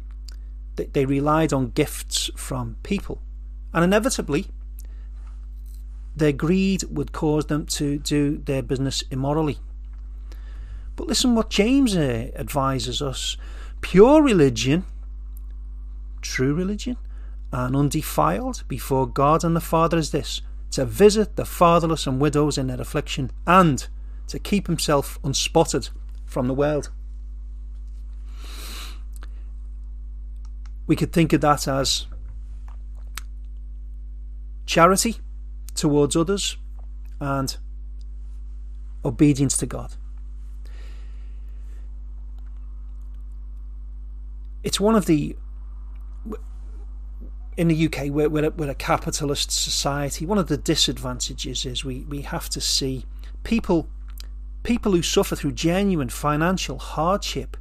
[0.76, 3.22] they, they relied on gifts from people,
[3.74, 4.48] and inevitably
[6.16, 9.58] their greed would cause them to do their business immorally.
[10.96, 13.38] But listen what James uh, advises us
[13.82, 14.84] pure religion,
[16.22, 16.98] true religion,
[17.52, 20.42] and undefiled before God and the Father is this
[20.72, 23.88] to visit the fatherless and widows in their affliction and
[24.28, 25.90] to keep himself unspotted
[26.26, 26.92] from the world.
[30.86, 32.06] We could think of that as
[34.66, 35.18] charity
[35.76, 36.58] towards others
[37.20, 37.58] and
[39.04, 39.96] obedience to God.
[44.64, 45.36] It's one of the
[47.60, 50.26] in the UK, we're, we're, a, we're a capitalist society.
[50.26, 53.06] One of the disadvantages is we, we have to see
[53.44, 53.90] people
[54.64, 57.58] people who suffer through genuine financial hardship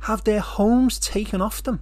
[0.00, 1.80] have their homes taken off them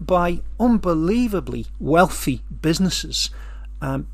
[0.00, 3.30] by unbelievably wealthy businesses
[3.80, 4.06] um,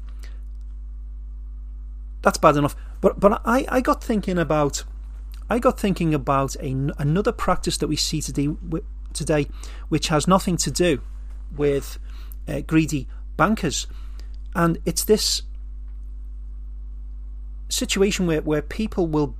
[2.23, 2.75] that's bad enough.
[3.03, 4.85] But but I, I got thinking about
[5.51, 8.49] I got thinking about a, another practice that we see today
[9.13, 9.49] today,
[9.91, 11.03] which has nothing to do
[11.57, 11.99] with
[12.49, 13.87] uh, greedy bankers,
[14.55, 15.43] and it's this
[17.69, 19.35] situation where, where people will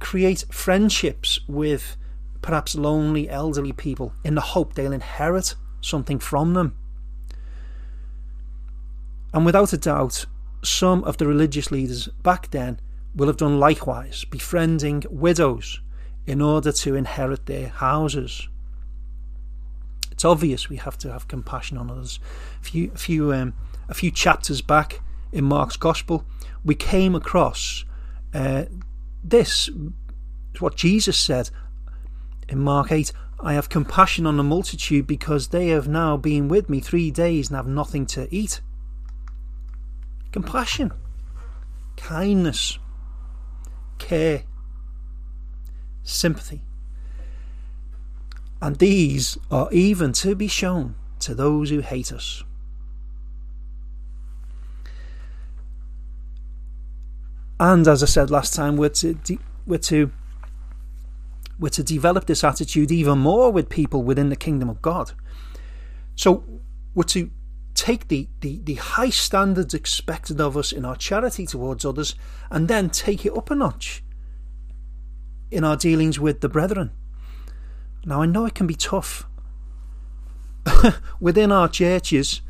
[0.00, 1.96] create friendships with
[2.42, 6.76] perhaps lonely elderly people in the hope they'll inherit something from them.
[9.32, 10.26] And without a doubt,
[10.62, 12.80] some of the religious leaders back then
[13.14, 15.80] will have done likewise, befriending widows
[16.26, 18.48] in order to inherit their houses.
[20.14, 22.20] It's obvious we have to have compassion on others.
[22.60, 23.52] A few, a few, um,
[23.88, 25.00] a few chapters back
[25.32, 26.24] in Mark's Gospel,
[26.64, 27.84] we came across
[28.32, 28.66] uh,
[29.24, 29.68] this,
[30.60, 31.50] what Jesus said
[32.48, 36.70] in Mark 8 I have compassion on the multitude because they have now been with
[36.70, 38.60] me three days and have nothing to eat
[40.30, 40.92] compassion,
[41.96, 42.78] kindness,
[43.98, 44.44] care,
[46.04, 46.62] sympathy.
[48.64, 52.42] And these are even to be shown to those who hate us.
[57.60, 60.10] And as I said last time, we're to, de- we're to
[61.58, 65.12] we're to develop this attitude even more with people within the kingdom of God.
[66.16, 66.42] So
[66.94, 67.30] we're to
[67.74, 72.14] take the, the, the high standards expected of us in our charity towards others
[72.50, 74.02] and then take it up a notch
[75.50, 76.92] in our dealings with the brethren.
[78.04, 79.26] Now, I know it can be tough.
[81.20, 82.40] Within our churches,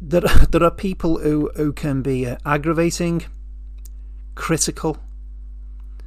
[0.00, 3.24] there, there are people who, who can be uh, aggravating,
[4.34, 4.98] critical,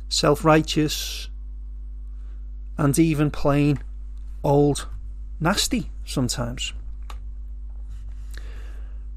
[0.09, 1.30] self righteous,
[2.78, 3.80] and even plain
[4.43, 4.88] old
[5.39, 6.74] nasty sometimes.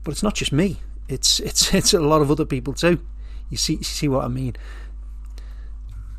[0.03, 0.79] But it's not just me.
[1.09, 3.01] It's it's it's a lot of other people too.
[3.51, 4.57] You see see what I mean?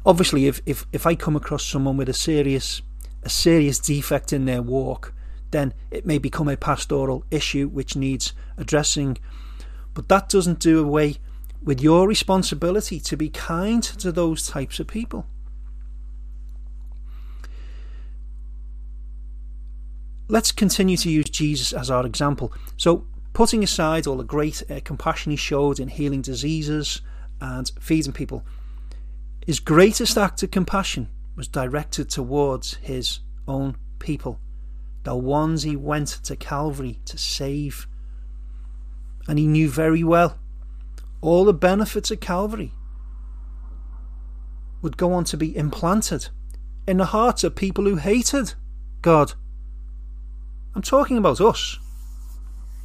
[0.07, 2.81] Obviously, if if if I come across someone with a serious
[3.23, 5.13] a serious defect in their walk,
[5.51, 9.17] then it may become a pastoral issue which needs addressing.
[9.93, 11.17] But that doesn't do away
[11.61, 15.25] with your responsibility to be kind to those types of people.
[20.29, 22.53] Let's continue to use Jesus as our example.
[22.77, 27.01] So, putting aside all the great uh, compassion he showed in healing diseases
[27.41, 28.45] and feeding people,
[29.47, 34.41] his greatest act of compassion was directed towards his own people,
[35.03, 37.87] the ones he went to Calvary to save.
[39.25, 40.37] And he knew very well
[41.21, 42.73] all the benefits of Calvary
[44.81, 46.27] would go on to be implanted
[46.85, 48.53] in the hearts of people who hated
[49.01, 49.31] God.
[50.75, 51.79] I'm talking about us,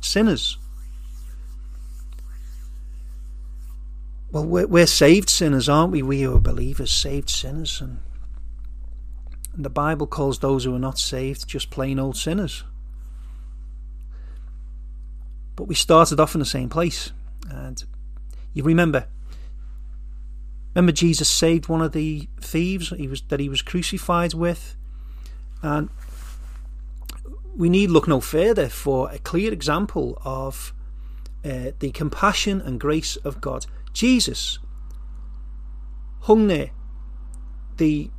[0.01, 0.59] sinners.
[4.33, 6.03] Well, we're, we're saved sinners, aren't we?
[6.03, 7.83] We who are believers, saved sinners.
[7.83, 7.99] And,
[9.55, 12.65] and the Bible calls those who are not saved just plain old sinners.
[15.55, 17.13] But we started off in the same place.
[17.51, 17.85] And
[18.55, 19.07] you remember,
[20.75, 24.77] remember Jesus saved one of the thieves he was that he was crucified with,
[25.63, 25.91] and
[27.55, 30.73] we need look no further for a clear example of
[31.45, 33.67] uh, the compassion and grace of God.
[33.93, 34.59] Jesus.
[36.21, 36.71] Hung there,
[37.77, 38.11] the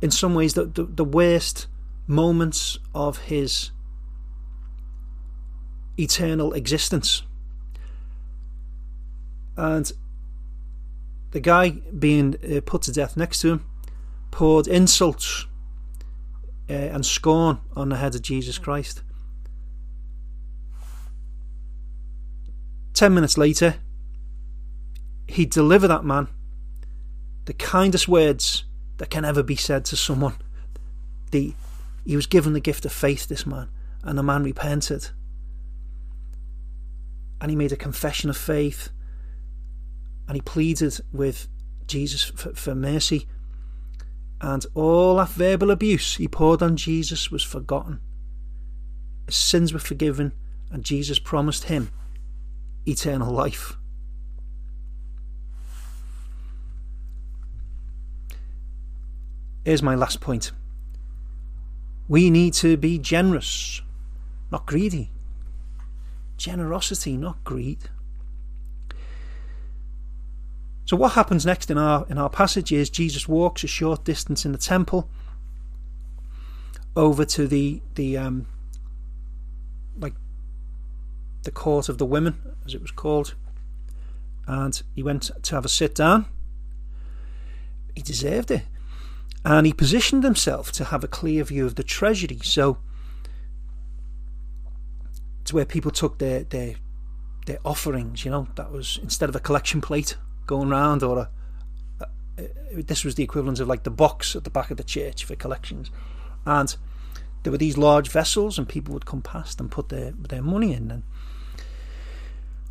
[0.00, 1.68] in some ways the, the, the worst
[2.06, 3.70] moments of his
[5.98, 7.22] eternal existence.
[9.56, 9.90] And
[11.30, 13.64] the guy being uh, put to death next to him
[14.30, 15.46] poured insults
[16.68, 19.02] uh, and scorn on the head of Jesus Christ.
[22.92, 23.76] Ten minutes later,
[25.32, 26.28] he delivered that man
[27.44, 28.64] the kindest words
[28.98, 30.36] that can ever be said to someone.
[31.32, 31.54] The,
[32.04, 33.68] he was given the gift of faith, this man,
[34.04, 35.08] and the man repented.
[37.40, 38.90] And he made a confession of faith
[40.28, 41.48] and he pleaded with
[41.86, 43.26] Jesus for, for mercy.
[44.40, 48.00] And all that verbal abuse he poured on Jesus was forgotten.
[49.26, 50.32] His sins were forgiven,
[50.70, 51.90] and Jesus promised him
[52.86, 53.76] eternal life.
[59.64, 60.52] Here's my last point.
[62.08, 63.80] We need to be generous,
[64.50, 65.10] not greedy.
[66.36, 67.78] Generosity, not greed.
[70.84, 74.44] So what happens next in our in our passage is Jesus walks a short distance
[74.44, 75.08] in the temple
[76.96, 78.46] over to the the um,
[79.98, 80.14] like
[81.44, 82.36] the court of the women,
[82.66, 83.34] as it was called,
[84.46, 86.26] and he went to have a sit down.
[87.94, 88.64] He deserved it,
[89.44, 92.38] and he positioned himself to have a clear view of the treasury.
[92.42, 92.78] So,
[95.44, 96.76] to where people took their their
[97.46, 100.16] their offerings, you know, that was instead of a collection plate
[100.46, 101.28] going round, or
[101.98, 102.08] a,
[102.74, 105.34] this was the equivalent of like the box at the back of the church for
[105.34, 105.90] collections,
[106.46, 106.76] and
[107.42, 110.72] there were these large vessels, and people would come past and put their their money
[110.72, 111.02] in, and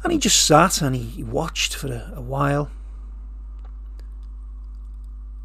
[0.03, 2.71] and he just sat and he watched for a, a while.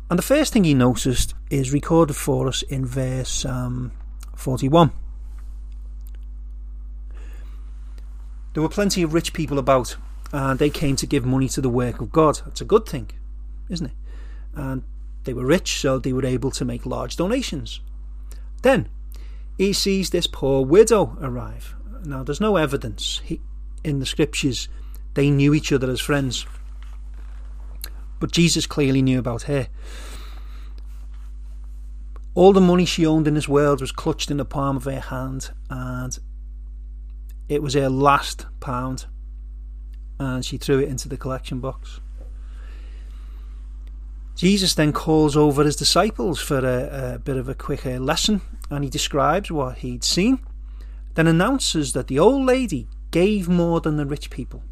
[0.09, 3.90] And the first thing he noticed is recorded for us in verse um,
[4.36, 4.92] 41.
[8.54, 9.96] There were plenty of rich people about,
[10.32, 12.40] and they came to give money to the work of God.
[12.44, 13.11] That's a good thing,
[13.68, 13.92] isn't it?
[14.54, 14.82] And
[15.24, 17.80] they were rich, so they were able to make large donations.
[18.62, 18.88] Then
[19.59, 21.74] he sees this poor widow arrive.
[22.04, 23.40] Now, there's no evidence he,
[23.82, 24.68] in the scriptures
[25.14, 26.46] they knew each other as friends,
[28.20, 29.68] but Jesus clearly knew about her.
[32.34, 35.00] All the money she owned in this world was clutched in the palm of her
[35.00, 36.18] hand, and
[37.48, 39.06] it was her last pound
[40.18, 42.00] and she threw it into the collection box.
[44.34, 48.40] Jesus then calls over his disciples for a, a bit of a quicker lesson
[48.70, 50.40] and he describes what he'd seen,
[51.14, 54.62] then announces that the old lady gave more than the rich people.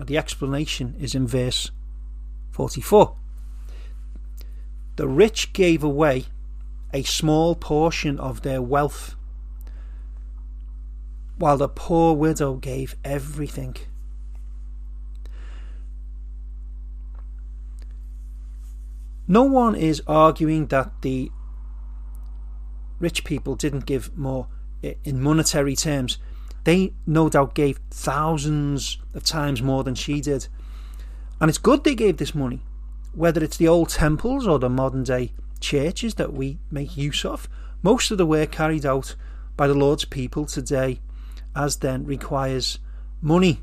[0.00, 1.72] And the explanation is in verse
[2.52, 3.14] 44.
[4.96, 6.24] The rich gave away
[6.90, 9.14] a small portion of their wealth
[11.36, 13.76] while the poor widow gave everything.
[19.28, 21.30] No one is arguing that the
[22.98, 24.46] rich people didn't give more
[24.82, 26.16] in monetary terms.
[26.64, 30.48] They no doubt gave thousands of times more than she did.
[31.40, 32.60] And it's good they gave this money,
[33.14, 37.48] whether it's the old temples or the modern day churches that we make use of.
[37.82, 39.16] Most of the work carried out
[39.56, 41.00] by the Lord's people today
[41.56, 42.78] as then requires
[43.20, 43.60] money.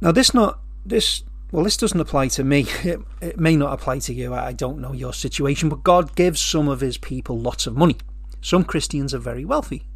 [0.00, 1.22] Now, this not this
[1.52, 2.66] well, this doesn't apply to me.
[2.84, 4.34] It, it may not apply to you.
[4.34, 7.96] I don't know your situation, but God gives some of His people lots of money.
[8.40, 9.86] Some Christians are very wealthy.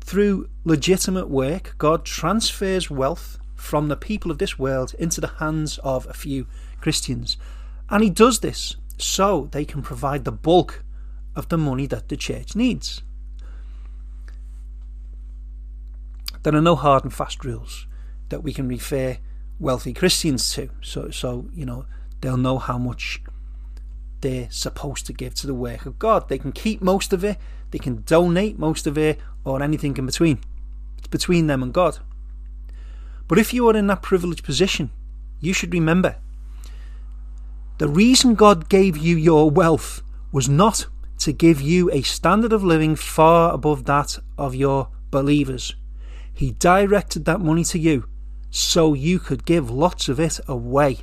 [0.00, 5.78] Through legitimate work, God transfers wealth from the people of this world into the hands
[5.84, 6.46] of a few
[6.80, 7.36] Christians.
[7.88, 10.84] And He does this so they can provide the bulk
[11.34, 13.02] of the money that the church needs.
[16.42, 17.86] There are no hard and fast rules
[18.28, 19.18] that we can refer
[19.58, 20.70] wealthy Christians to.
[20.80, 21.86] So, so you know,
[22.20, 23.22] they'll know how much
[24.22, 26.28] they're supposed to give to the work of God.
[26.28, 27.36] They can keep most of it,
[27.70, 30.40] they can donate most of it, or anything in between.
[30.98, 31.98] It's between them and God.
[33.28, 34.90] But if you are in that privileged position,
[35.40, 36.16] you should remember
[37.78, 40.86] the reason God gave you your wealth was not
[41.18, 45.74] to give you a standard of living far above that of your believers.
[46.32, 48.04] He directed that money to you
[48.50, 50.98] so you could give lots of it away.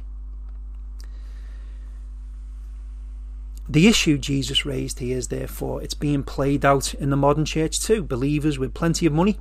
[3.70, 7.80] The issue Jesus raised here is therefore it's being played out in the modern church
[7.80, 8.04] too.
[8.04, 9.38] Believers with plenty of money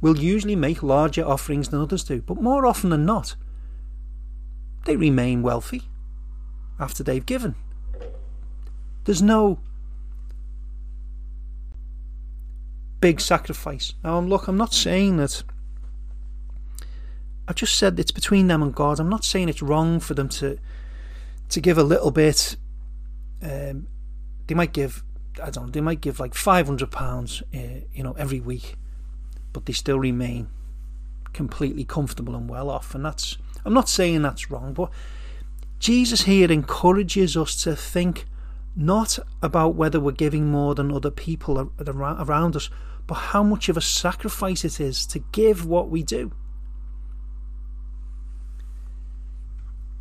[0.00, 3.36] will usually make larger offerings than others do, but more often than not,
[4.86, 5.82] they remain wealthy
[6.80, 7.54] after they've given.
[9.04, 9.60] There's no
[13.00, 13.92] big sacrifice.
[14.02, 15.44] Now, look, I'm not saying that
[17.46, 18.98] I've just said it's between them and God.
[18.98, 20.58] I'm not saying it's wrong for them to
[21.50, 22.56] to give a little bit.
[23.42, 23.86] Um,
[24.46, 25.02] they might give,
[25.42, 28.76] I don't know, they might give like five hundred pounds, uh, you know, every week,
[29.52, 30.48] but they still remain
[31.32, 32.94] completely comfortable and well off.
[32.94, 34.90] And that's, I'm not saying that's wrong, but
[35.78, 38.26] Jesus here encourages us to think
[38.76, 42.70] not about whether we're giving more than other people around us,
[43.06, 46.32] but how much of a sacrifice it is to give what we do.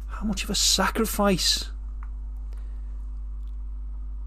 [0.08, 1.72] How much of a sacrifice?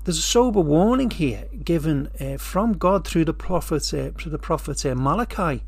[0.05, 4.39] There's a sober warning here given uh, from God through the prophet, uh, through the
[4.39, 5.63] prophet uh, Malachi.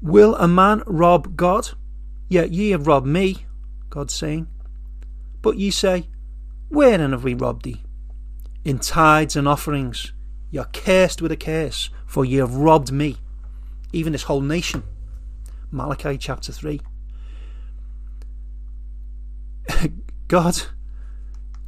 [0.00, 1.70] Will a man rob God?
[2.30, 3.44] Yet ye have robbed me,
[3.90, 4.48] God's saying.
[5.42, 6.08] But ye say,
[6.70, 7.82] Wherein have we robbed thee?
[8.64, 10.12] In tithes and offerings.
[10.50, 13.18] You're cursed with a curse, for ye have robbed me,
[13.92, 14.82] even this whole nation.
[15.70, 16.80] Malachi chapter 3.
[20.28, 20.62] God,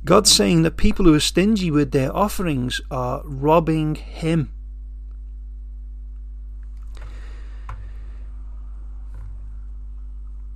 [0.05, 4.52] God's saying that people who are stingy with their offerings are robbing Him.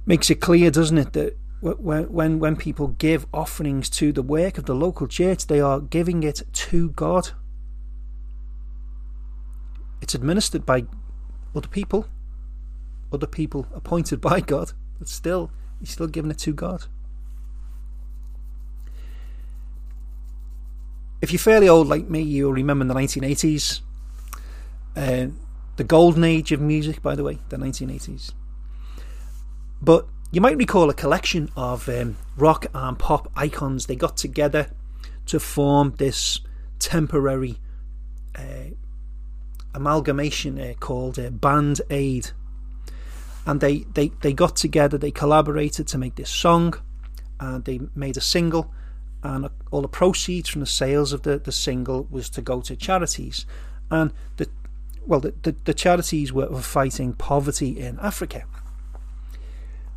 [0.04, 4.58] Makes it clear, doesn't it, that when, when, when people give offerings to the work
[4.58, 7.30] of the local church, they are giving it to God.
[10.00, 10.84] It's administered by
[11.54, 12.06] other people,
[13.12, 16.84] other people appointed by God, but still, he's still giving it to God.
[21.20, 23.80] If you're fairly old like me, you'll remember the 1980s.
[24.96, 25.28] Uh,
[25.76, 28.32] the golden age of music, by the way, the 1980s.
[29.80, 33.86] But you might recall a collection of um, rock and pop icons.
[33.86, 34.70] They got together
[35.26, 36.40] to form this
[36.78, 37.58] temporary
[38.34, 38.74] uh,
[39.74, 42.30] amalgamation uh, called uh, Band Aid.
[43.46, 46.74] And they, they, they got together, they collaborated to make this song,
[47.40, 48.72] and they made a single
[49.22, 52.76] and all the proceeds from the sales of the, the single was to go to
[52.76, 53.46] charities.
[53.90, 54.48] And the
[55.06, 58.44] well, the, the, the charities were, fighting poverty in Africa.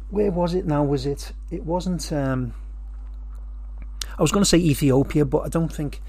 [0.09, 0.83] Where was it now?
[0.83, 1.33] Was it?
[1.51, 2.11] It wasn't.
[2.13, 2.53] Um,
[4.17, 6.01] I was going to say Ethiopia, but I don't think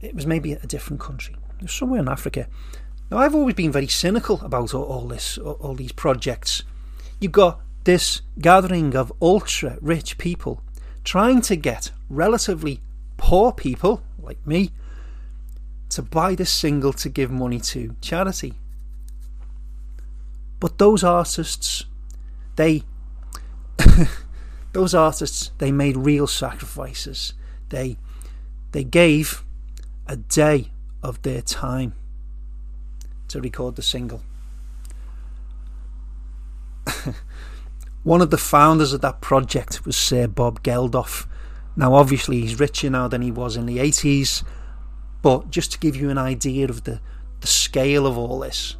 [0.00, 0.26] it was.
[0.26, 1.34] Maybe a different country.
[1.58, 2.46] It was somewhere in Africa.
[3.10, 6.62] Now, I've always been very cynical about all, all this, all, all these projects.
[7.20, 10.62] You've got this gathering of ultra rich people
[11.04, 12.80] trying to get relatively
[13.16, 14.72] poor people like me
[15.88, 18.54] to buy this single to give money to charity.
[20.58, 21.86] But those artists,
[22.56, 22.82] they
[24.72, 27.32] those artists they made real sacrifices.
[27.70, 27.96] They
[28.72, 29.42] they gave
[30.06, 30.70] a day
[31.02, 31.94] of their time
[33.28, 34.22] to record the single.
[38.02, 41.26] One of the founders of that project was Sir Bob Geldof.
[41.80, 44.44] Now, obviously, he's richer now than he was in the 80s,
[45.22, 47.00] but just to give you an idea of the,
[47.40, 48.76] the scale of all this,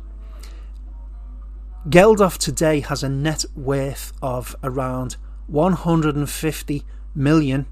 [1.88, 6.82] Geldof today has a net worth of around 150
[7.14, 7.64] million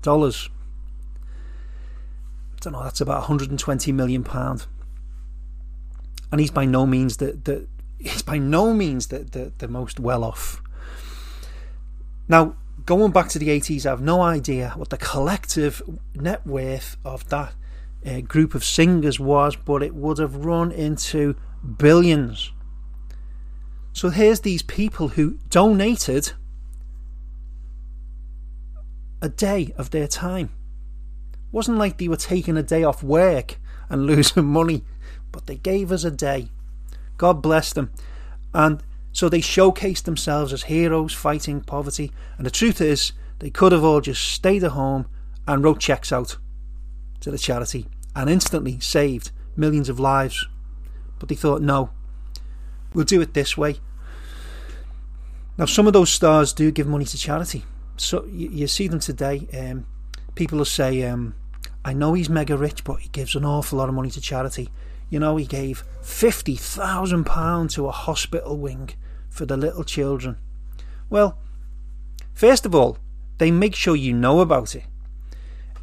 [0.00, 0.48] dollars.
[2.54, 4.64] I don't know, that's about 120 million pound.
[6.32, 7.66] and he's by no means the, the
[7.98, 10.62] he's by no means the, the, the most well off.
[12.30, 12.56] Now,
[12.90, 15.80] going back to the 80s, I have no idea what the collective
[16.12, 17.54] net worth of that
[18.04, 21.36] uh, group of singers was, but it would have run into
[21.78, 22.50] billions.
[23.92, 26.32] So here's these people who donated
[29.22, 30.50] a day of their time.
[31.32, 34.82] It wasn't like they were taking a day off work and losing money,
[35.30, 36.48] but they gave us a day.
[37.18, 37.92] God bless them.
[38.52, 38.82] And
[39.12, 42.12] so they showcased themselves as heroes fighting poverty.
[42.36, 45.06] And the truth is, they could have all just stayed at home
[45.46, 46.36] and wrote checks out
[47.20, 50.46] to the charity and instantly saved millions of lives.
[51.18, 51.90] But they thought, no,
[52.94, 53.76] we'll do it this way.
[55.58, 57.64] Now, some of those stars do give money to charity.
[57.96, 59.46] So you, you see them today.
[59.58, 59.86] Um,
[60.34, 61.34] people will say, um,
[61.84, 64.70] I know he's mega rich, but he gives an awful lot of money to charity.
[65.10, 68.90] You know, he gave £50,000 to a hospital wing
[69.28, 70.38] for the little children.
[71.10, 71.38] Well,
[72.32, 72.98] first of all,
[73.38, 74.84] they make sure you know about it.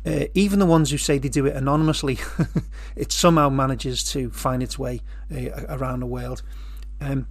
[0.06, 2.18] Uh, even the ones who say they do it anonymously,
[2.96, 5.02] it somehow manages to find its way
[5.36, 6.42] uh, around the world.
[7.02, 7.28] Um,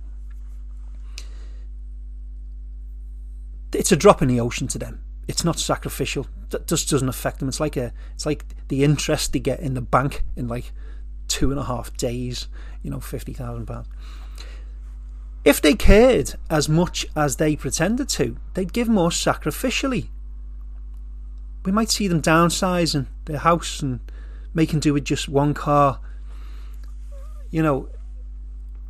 [3.72, 5.00] it's a drop in the ocean to them.
[5.26, 6.26] It's not sacrificial.
[6.50, 7.48] That just doesn't affect them.
[7.48, 10.72] It's like a, it's like the interest they get in the bank in like
[11.28, 12.48] two and a half days.
[12.82, 13.88] You know, fifty thousand pounds.
[15.44, 20.08] If they cared as much as they pretended to, they'd give more sacrificially.
[21.64, 24.00] We might see them downsizing their house and
[24.54, 26.00] making do with just one car.
[27.50, 27.88] You know,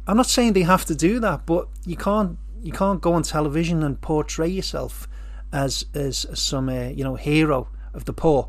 [0.06, 3.22] I'm not saying they have to do that, but you can't you can't go on
[3.22, 5.08] television and portray yourself
[5.52, 8.48] as as some uh, you know hero of the poor,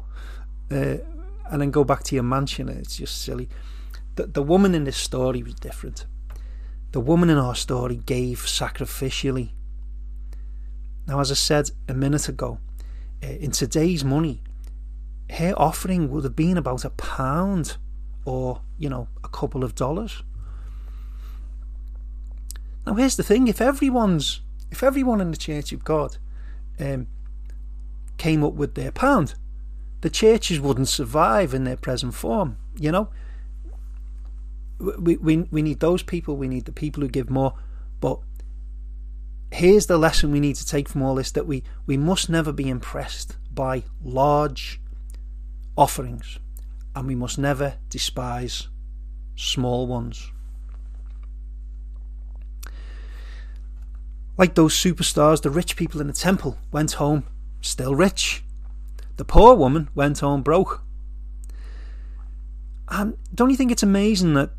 [0.72, 0.98] uh,
[1.50, 2.70] and then go back to your mansion.
[2.70, 3.50] It's just silly.
[4.18, 6.06] The the woman in this story was different.
[6.92, 9.52] The woman in our story gave sacrificially.
[11.08, 12.60] Now, as I said a minute ago,
[13.24, 14.42] uh, in today's money,
[15.30, 17.78] her offering would have been about a pound
[18.26, 20.24] or you know a couple of dollars.
[22.86, 24.42] Now, here's the thing: if everyone's,
[24.72, 26.18] if everyone in the Church of God
[26.80, 27.06] um,
[28.18, 29.36] came up with their pound,
[30.02, 32.58] the churches wouldn't survive in their present form.
[32.80, 33.10] You know,
[34.80, 36.38] we we we need those people.
[36.38, 37.54] We need the people who give more.
[38.00, 38.20] But
[39.52, 42.52] here's the lesson we need to take from all this: that we we must never
[42.52, 44.80] be impressed by large
[45.76, 46.40] offerings,
[46.96, 48.68] and we must never despise
[49.36, 50.32] small ones.
[54.38, 57.26] Like those superstars, the rich people in the temple went home
[57.62, 58.44] still rich.
[59.18, 60.84] The poor woman went home broke.
[62.88, 64.52] And don't you think it's amazing that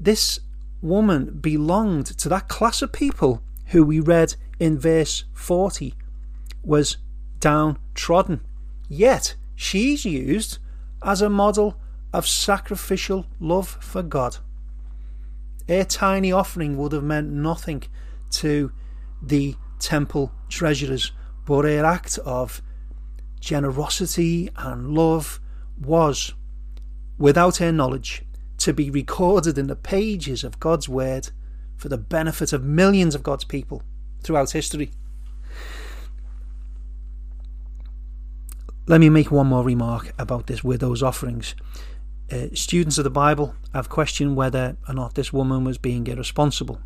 [0.00, 0.40] this
[0.80, 5.94] woman belonged to that class of people who we read in verse 40
[6.64, 6.96] was
[7.38, 8.40] downtrodden?
[8.88, 10.58] Yet she's used
[11.02, 11.76] as a model
[12.12, 14.38] of sacrificial love for God.
[15.68, 17.84] A tiny offering would have meant nothing
[18.30, 18.72] to
[19.22, 21.12] the temple treasurers,
[21.44, 22.62] but her act of
[23.38, 25.40] generosity and love
[25.80, 26.34] was,
[27.18, 28.22] without her knowledge,
[28.60, 31.30] to be recorded in the pages of God's Word
[31.76, 33.82] for the benefit of millions of God's people
[34.22, 34.90] throughout history.
[38.86, 41.54] Let me make one more remark about this widow's offerings.
[42.30, 46.80] Uh, students of the Bible have questioned whether or not this woman was being irresponsible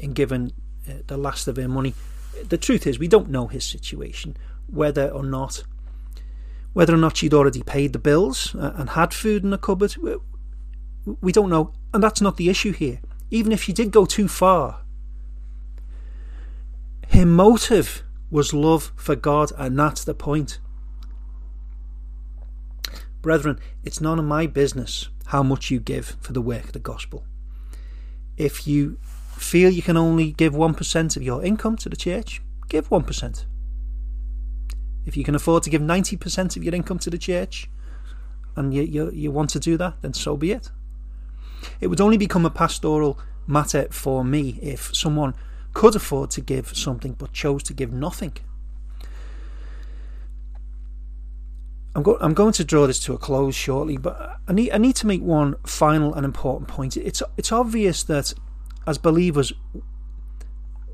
[0.00, 0.52] in giving
[0.88, 1.94] uh, the last of her money.
[2.48, 4.36] The truth is, we don't know his situation,
[4.68, 5.64] whether or not
[6.72, 9.96] whether or not she'd already paid the bills uh, and had food in the cupboard.
[11.20, 13.00] We don't know, and that's not the issue here.
[13.30, 14.82] Even if she did go too far,
[17.10, 20.58] her motive was love for God, and that's the point.
[23.22, 26.78] Brethren, it's none of my business how much you give for the work of the
[26.78, 27.24] gospel.
[28.36, 28.98] If you
[29.36, 33.44] feel you can only give 1% of your income to the church, give 1%.
[35.08, 37.70] If you can afford to give 90% of your income to the church
[38.56, 40.70] and you, you, you want to do that, then so be it.
[41.80, 45.34] It would only become a pastoral matter for me if someone
[45.72, 48.34] could afford to give something but chose to give nothing.
[51.94, 54.78] I'm, go- I'm going to draw this to a close shortly, but I need I
[54.78, 56.98] need to make one final and important point.
[56.98, 58.34] It's it's obvious that
[58.86, 59.54] as believers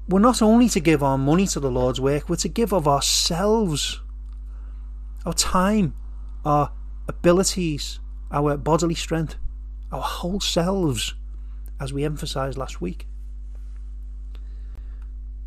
[0.09, 2.87] we're not only to give our money to the Lord's work, we're to give of
[2.87, 4.01] ourselves,
[5.25, 5.95] our time,
[6.45, 6.73] our
[7.09, 8.01] abilities,
[8.31, 9.37] our bodily strength,
[9.93, 11.15] our whole selves,
[11.81, 13.07] as we emphasized last week.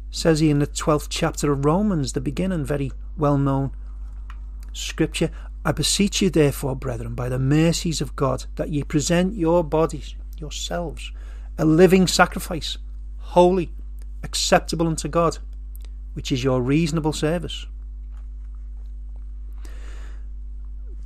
[0.09, 3.71] Says he in the 12th chapter of Romans, the beginning, very well known
[4.73, 5.31] scripture.
[5.65, 10.15] I beseech you, therefore, brethren, by the mercies of God, that ye present your bodies,
[10.37, 11.11] yourselves,
[11.57, 12.77] a living sacrifice,
[13.17, 13.71] holy,
[14.23, 15.39] acceptable unto God,
[16.13, 17.65] which is your reasonable service.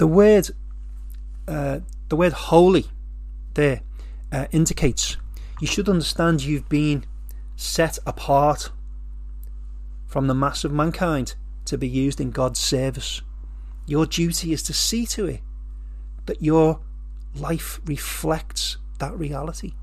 [0.01, 0.49] The word,
[1.47, 2.87] uh, the word holy,
[3.53, 3.81] there
[4.31, 5.15] uh, indicates
[5.59, 7.05] you should understand you've been
[7.55, 8.71] set apart
[10.07, 11.35] from the mass of mankind
[11.65, 13.21] to be used in God's service.
[13.85, 15.41] Your duty is to see to it
[16.25, 16.79] that your
[17.35, 19.73] life reflects that reality.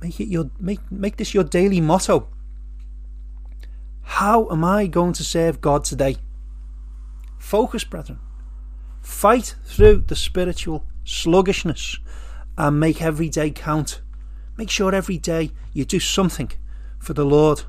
[0.00, 2.30] Make it your make make this your daily motto.
[4.04, 6.16] How am I going to serve God today?
[7.38, 8.18] Focus, brethren.
[9.00, 11.98] Fight through the spiritual sluggishness
[12.56, 14.02] and make every day count.
[14.56, 16.50] Make sure every day you do something
[16.98, 17.62] for the Lord.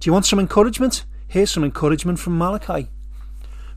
[0.00, 1.04] Do you want some encouragement?
[1.28, 2.88] Here's some encouragement from Malachi.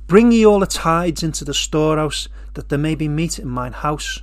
[0.07, 3.73] Bring ye all the tithes into the storehouse, that there may be meat in mine
[3.73, 4.21] house.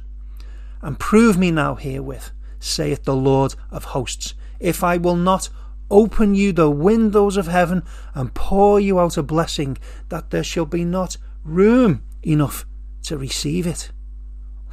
[0.83, 5.49] And prove me now herewith, saith the Lord of hosts, if I will not
[5.91, 7.83] open you the windows of heaven
[8.15, 9.79] and pour you out a blessing,
[10.09, 12.67] that there shall be not room enough
[13.05, 13.91] to receive it.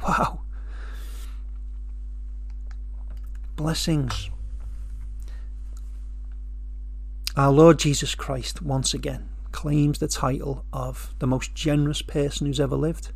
[0.02, 0.40] Wow.
[3.56, 4.30] Blessings.
[7.36, 12.60] Our Lord Jesus Christ, once again, claims the title of the most generous person who's
[12.60, 13.12] ever lived.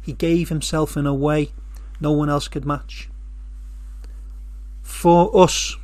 [0.00, 1.52] He gave himself in a way
[2.00, 3.08] no one else could match.
[4.82, 5.76] For us,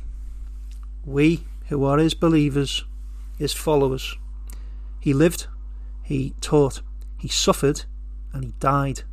[1.05, 2.85] we who are his believers,
[3.37, 4.15] his followers,
[4.99, 5.47] he lived,
[6.01, 6.81] he taught,
[7.17, 7.85] he suffered,
[8.31, 9.03] and he died.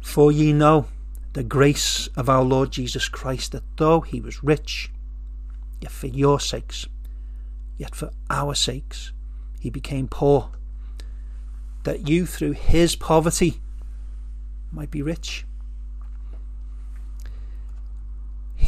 [0.00, 0.86] For ye know
[1.34, 4.90] the grace of our Lord Jesus Christ, that though he was rich,
[5.80, 6.86] yet for your sakes,
[7.76, 9.12] yet for our sakes,
[9.60, 10.50] he became poor,
[11.84, 13.60] that you through his poverty
[14.72, 15.44] might be rich.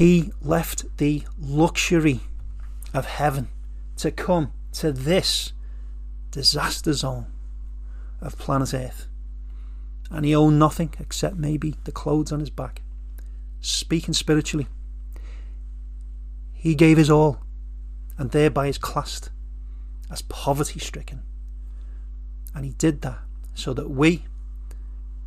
[0.01, 2.21] He left the luxury
[2.95, 3.51] of heaven
[3.99, 5.53] to come to this
[6.31, 7.27] disaster zone
[8.23, 9.09] of planet Earth.
[10.11, 12.81] And he owned nothing except maybe the clothes on his back.
[13.61, 14.69] Speaking spiritually,
[16.55, 17.43] he gave his all,
[18.17, 19.29] and thereby is classed
[20.11, 21.25] as poverty stricken.
[22.55, 23.19] And he did that
[23.53, 24.25] so that we,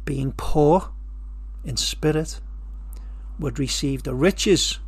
[0.03, 0.89] being poor
[1.63, 2.39] in spirit,
[3.39, 4.79] would receive the riches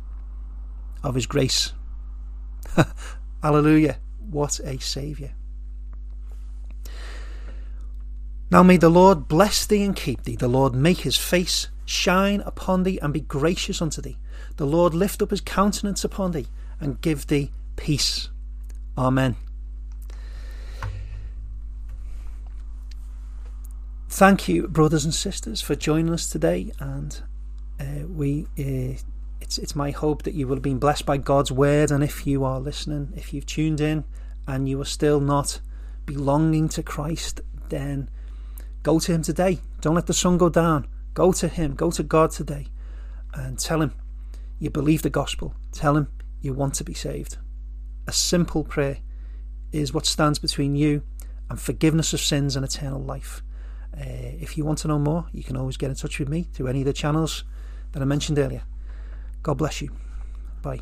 [1.02, 1.72] of his grace.
[3.42, 3.98] Hallelujah.
[4.30, 5.30] What a Saviour.
[8.50, 10.36] Now may the Lord bless thee and keep thee.
[10.36, 14.18] The Lord make his face shine upon thee and be gracious unto thee.
[14.56, 16.46] The Lord lift up his countenance upon thee
[16.80, 18.30] and give thee peace.
[18.96, 19.36] Amen.
[24.08, 26.72] Thank you, brothers and sisters, for joining us today.
[26.78, 27.20] And
[27.80, 28.98] uh, we, uh,
[29.40, 31.90] it's it's my hope that you will have been blessed by God's word.
[31.90, 34.04] And if you are listening, if you've tuned in,
[34.46, 35.60] and you are still not
[36.06, 38.08] belonging to Christ, then
[38.86, 39.58] Go to Him today.
[39.80, 40.86] Don't let the sun go down.
[41.12, 41.74] Go to Him.
[41.74, 42.68] Go to God today
[43.34, 43.92] and tell Him
[44.60, 45.56] you believe the gospel.
[45.72, 46.06] Tell Him
[46.40, 47.36] you want to be saved.
[48.06, 48.98] A simple prayer
[49.72, 51.02] is what stands between you
[51.50, 53.42] and forgiveness of sins and eternal life.
[53.92, 56.44] Uh, if you want to know more, you can always get in touch with me
[56.52, 57.42] through any of the channels
[57.96, 58.62] that I mentioned earlier.
[59.42, 59.90] God bless you.
[60.60, 60.80] Bye.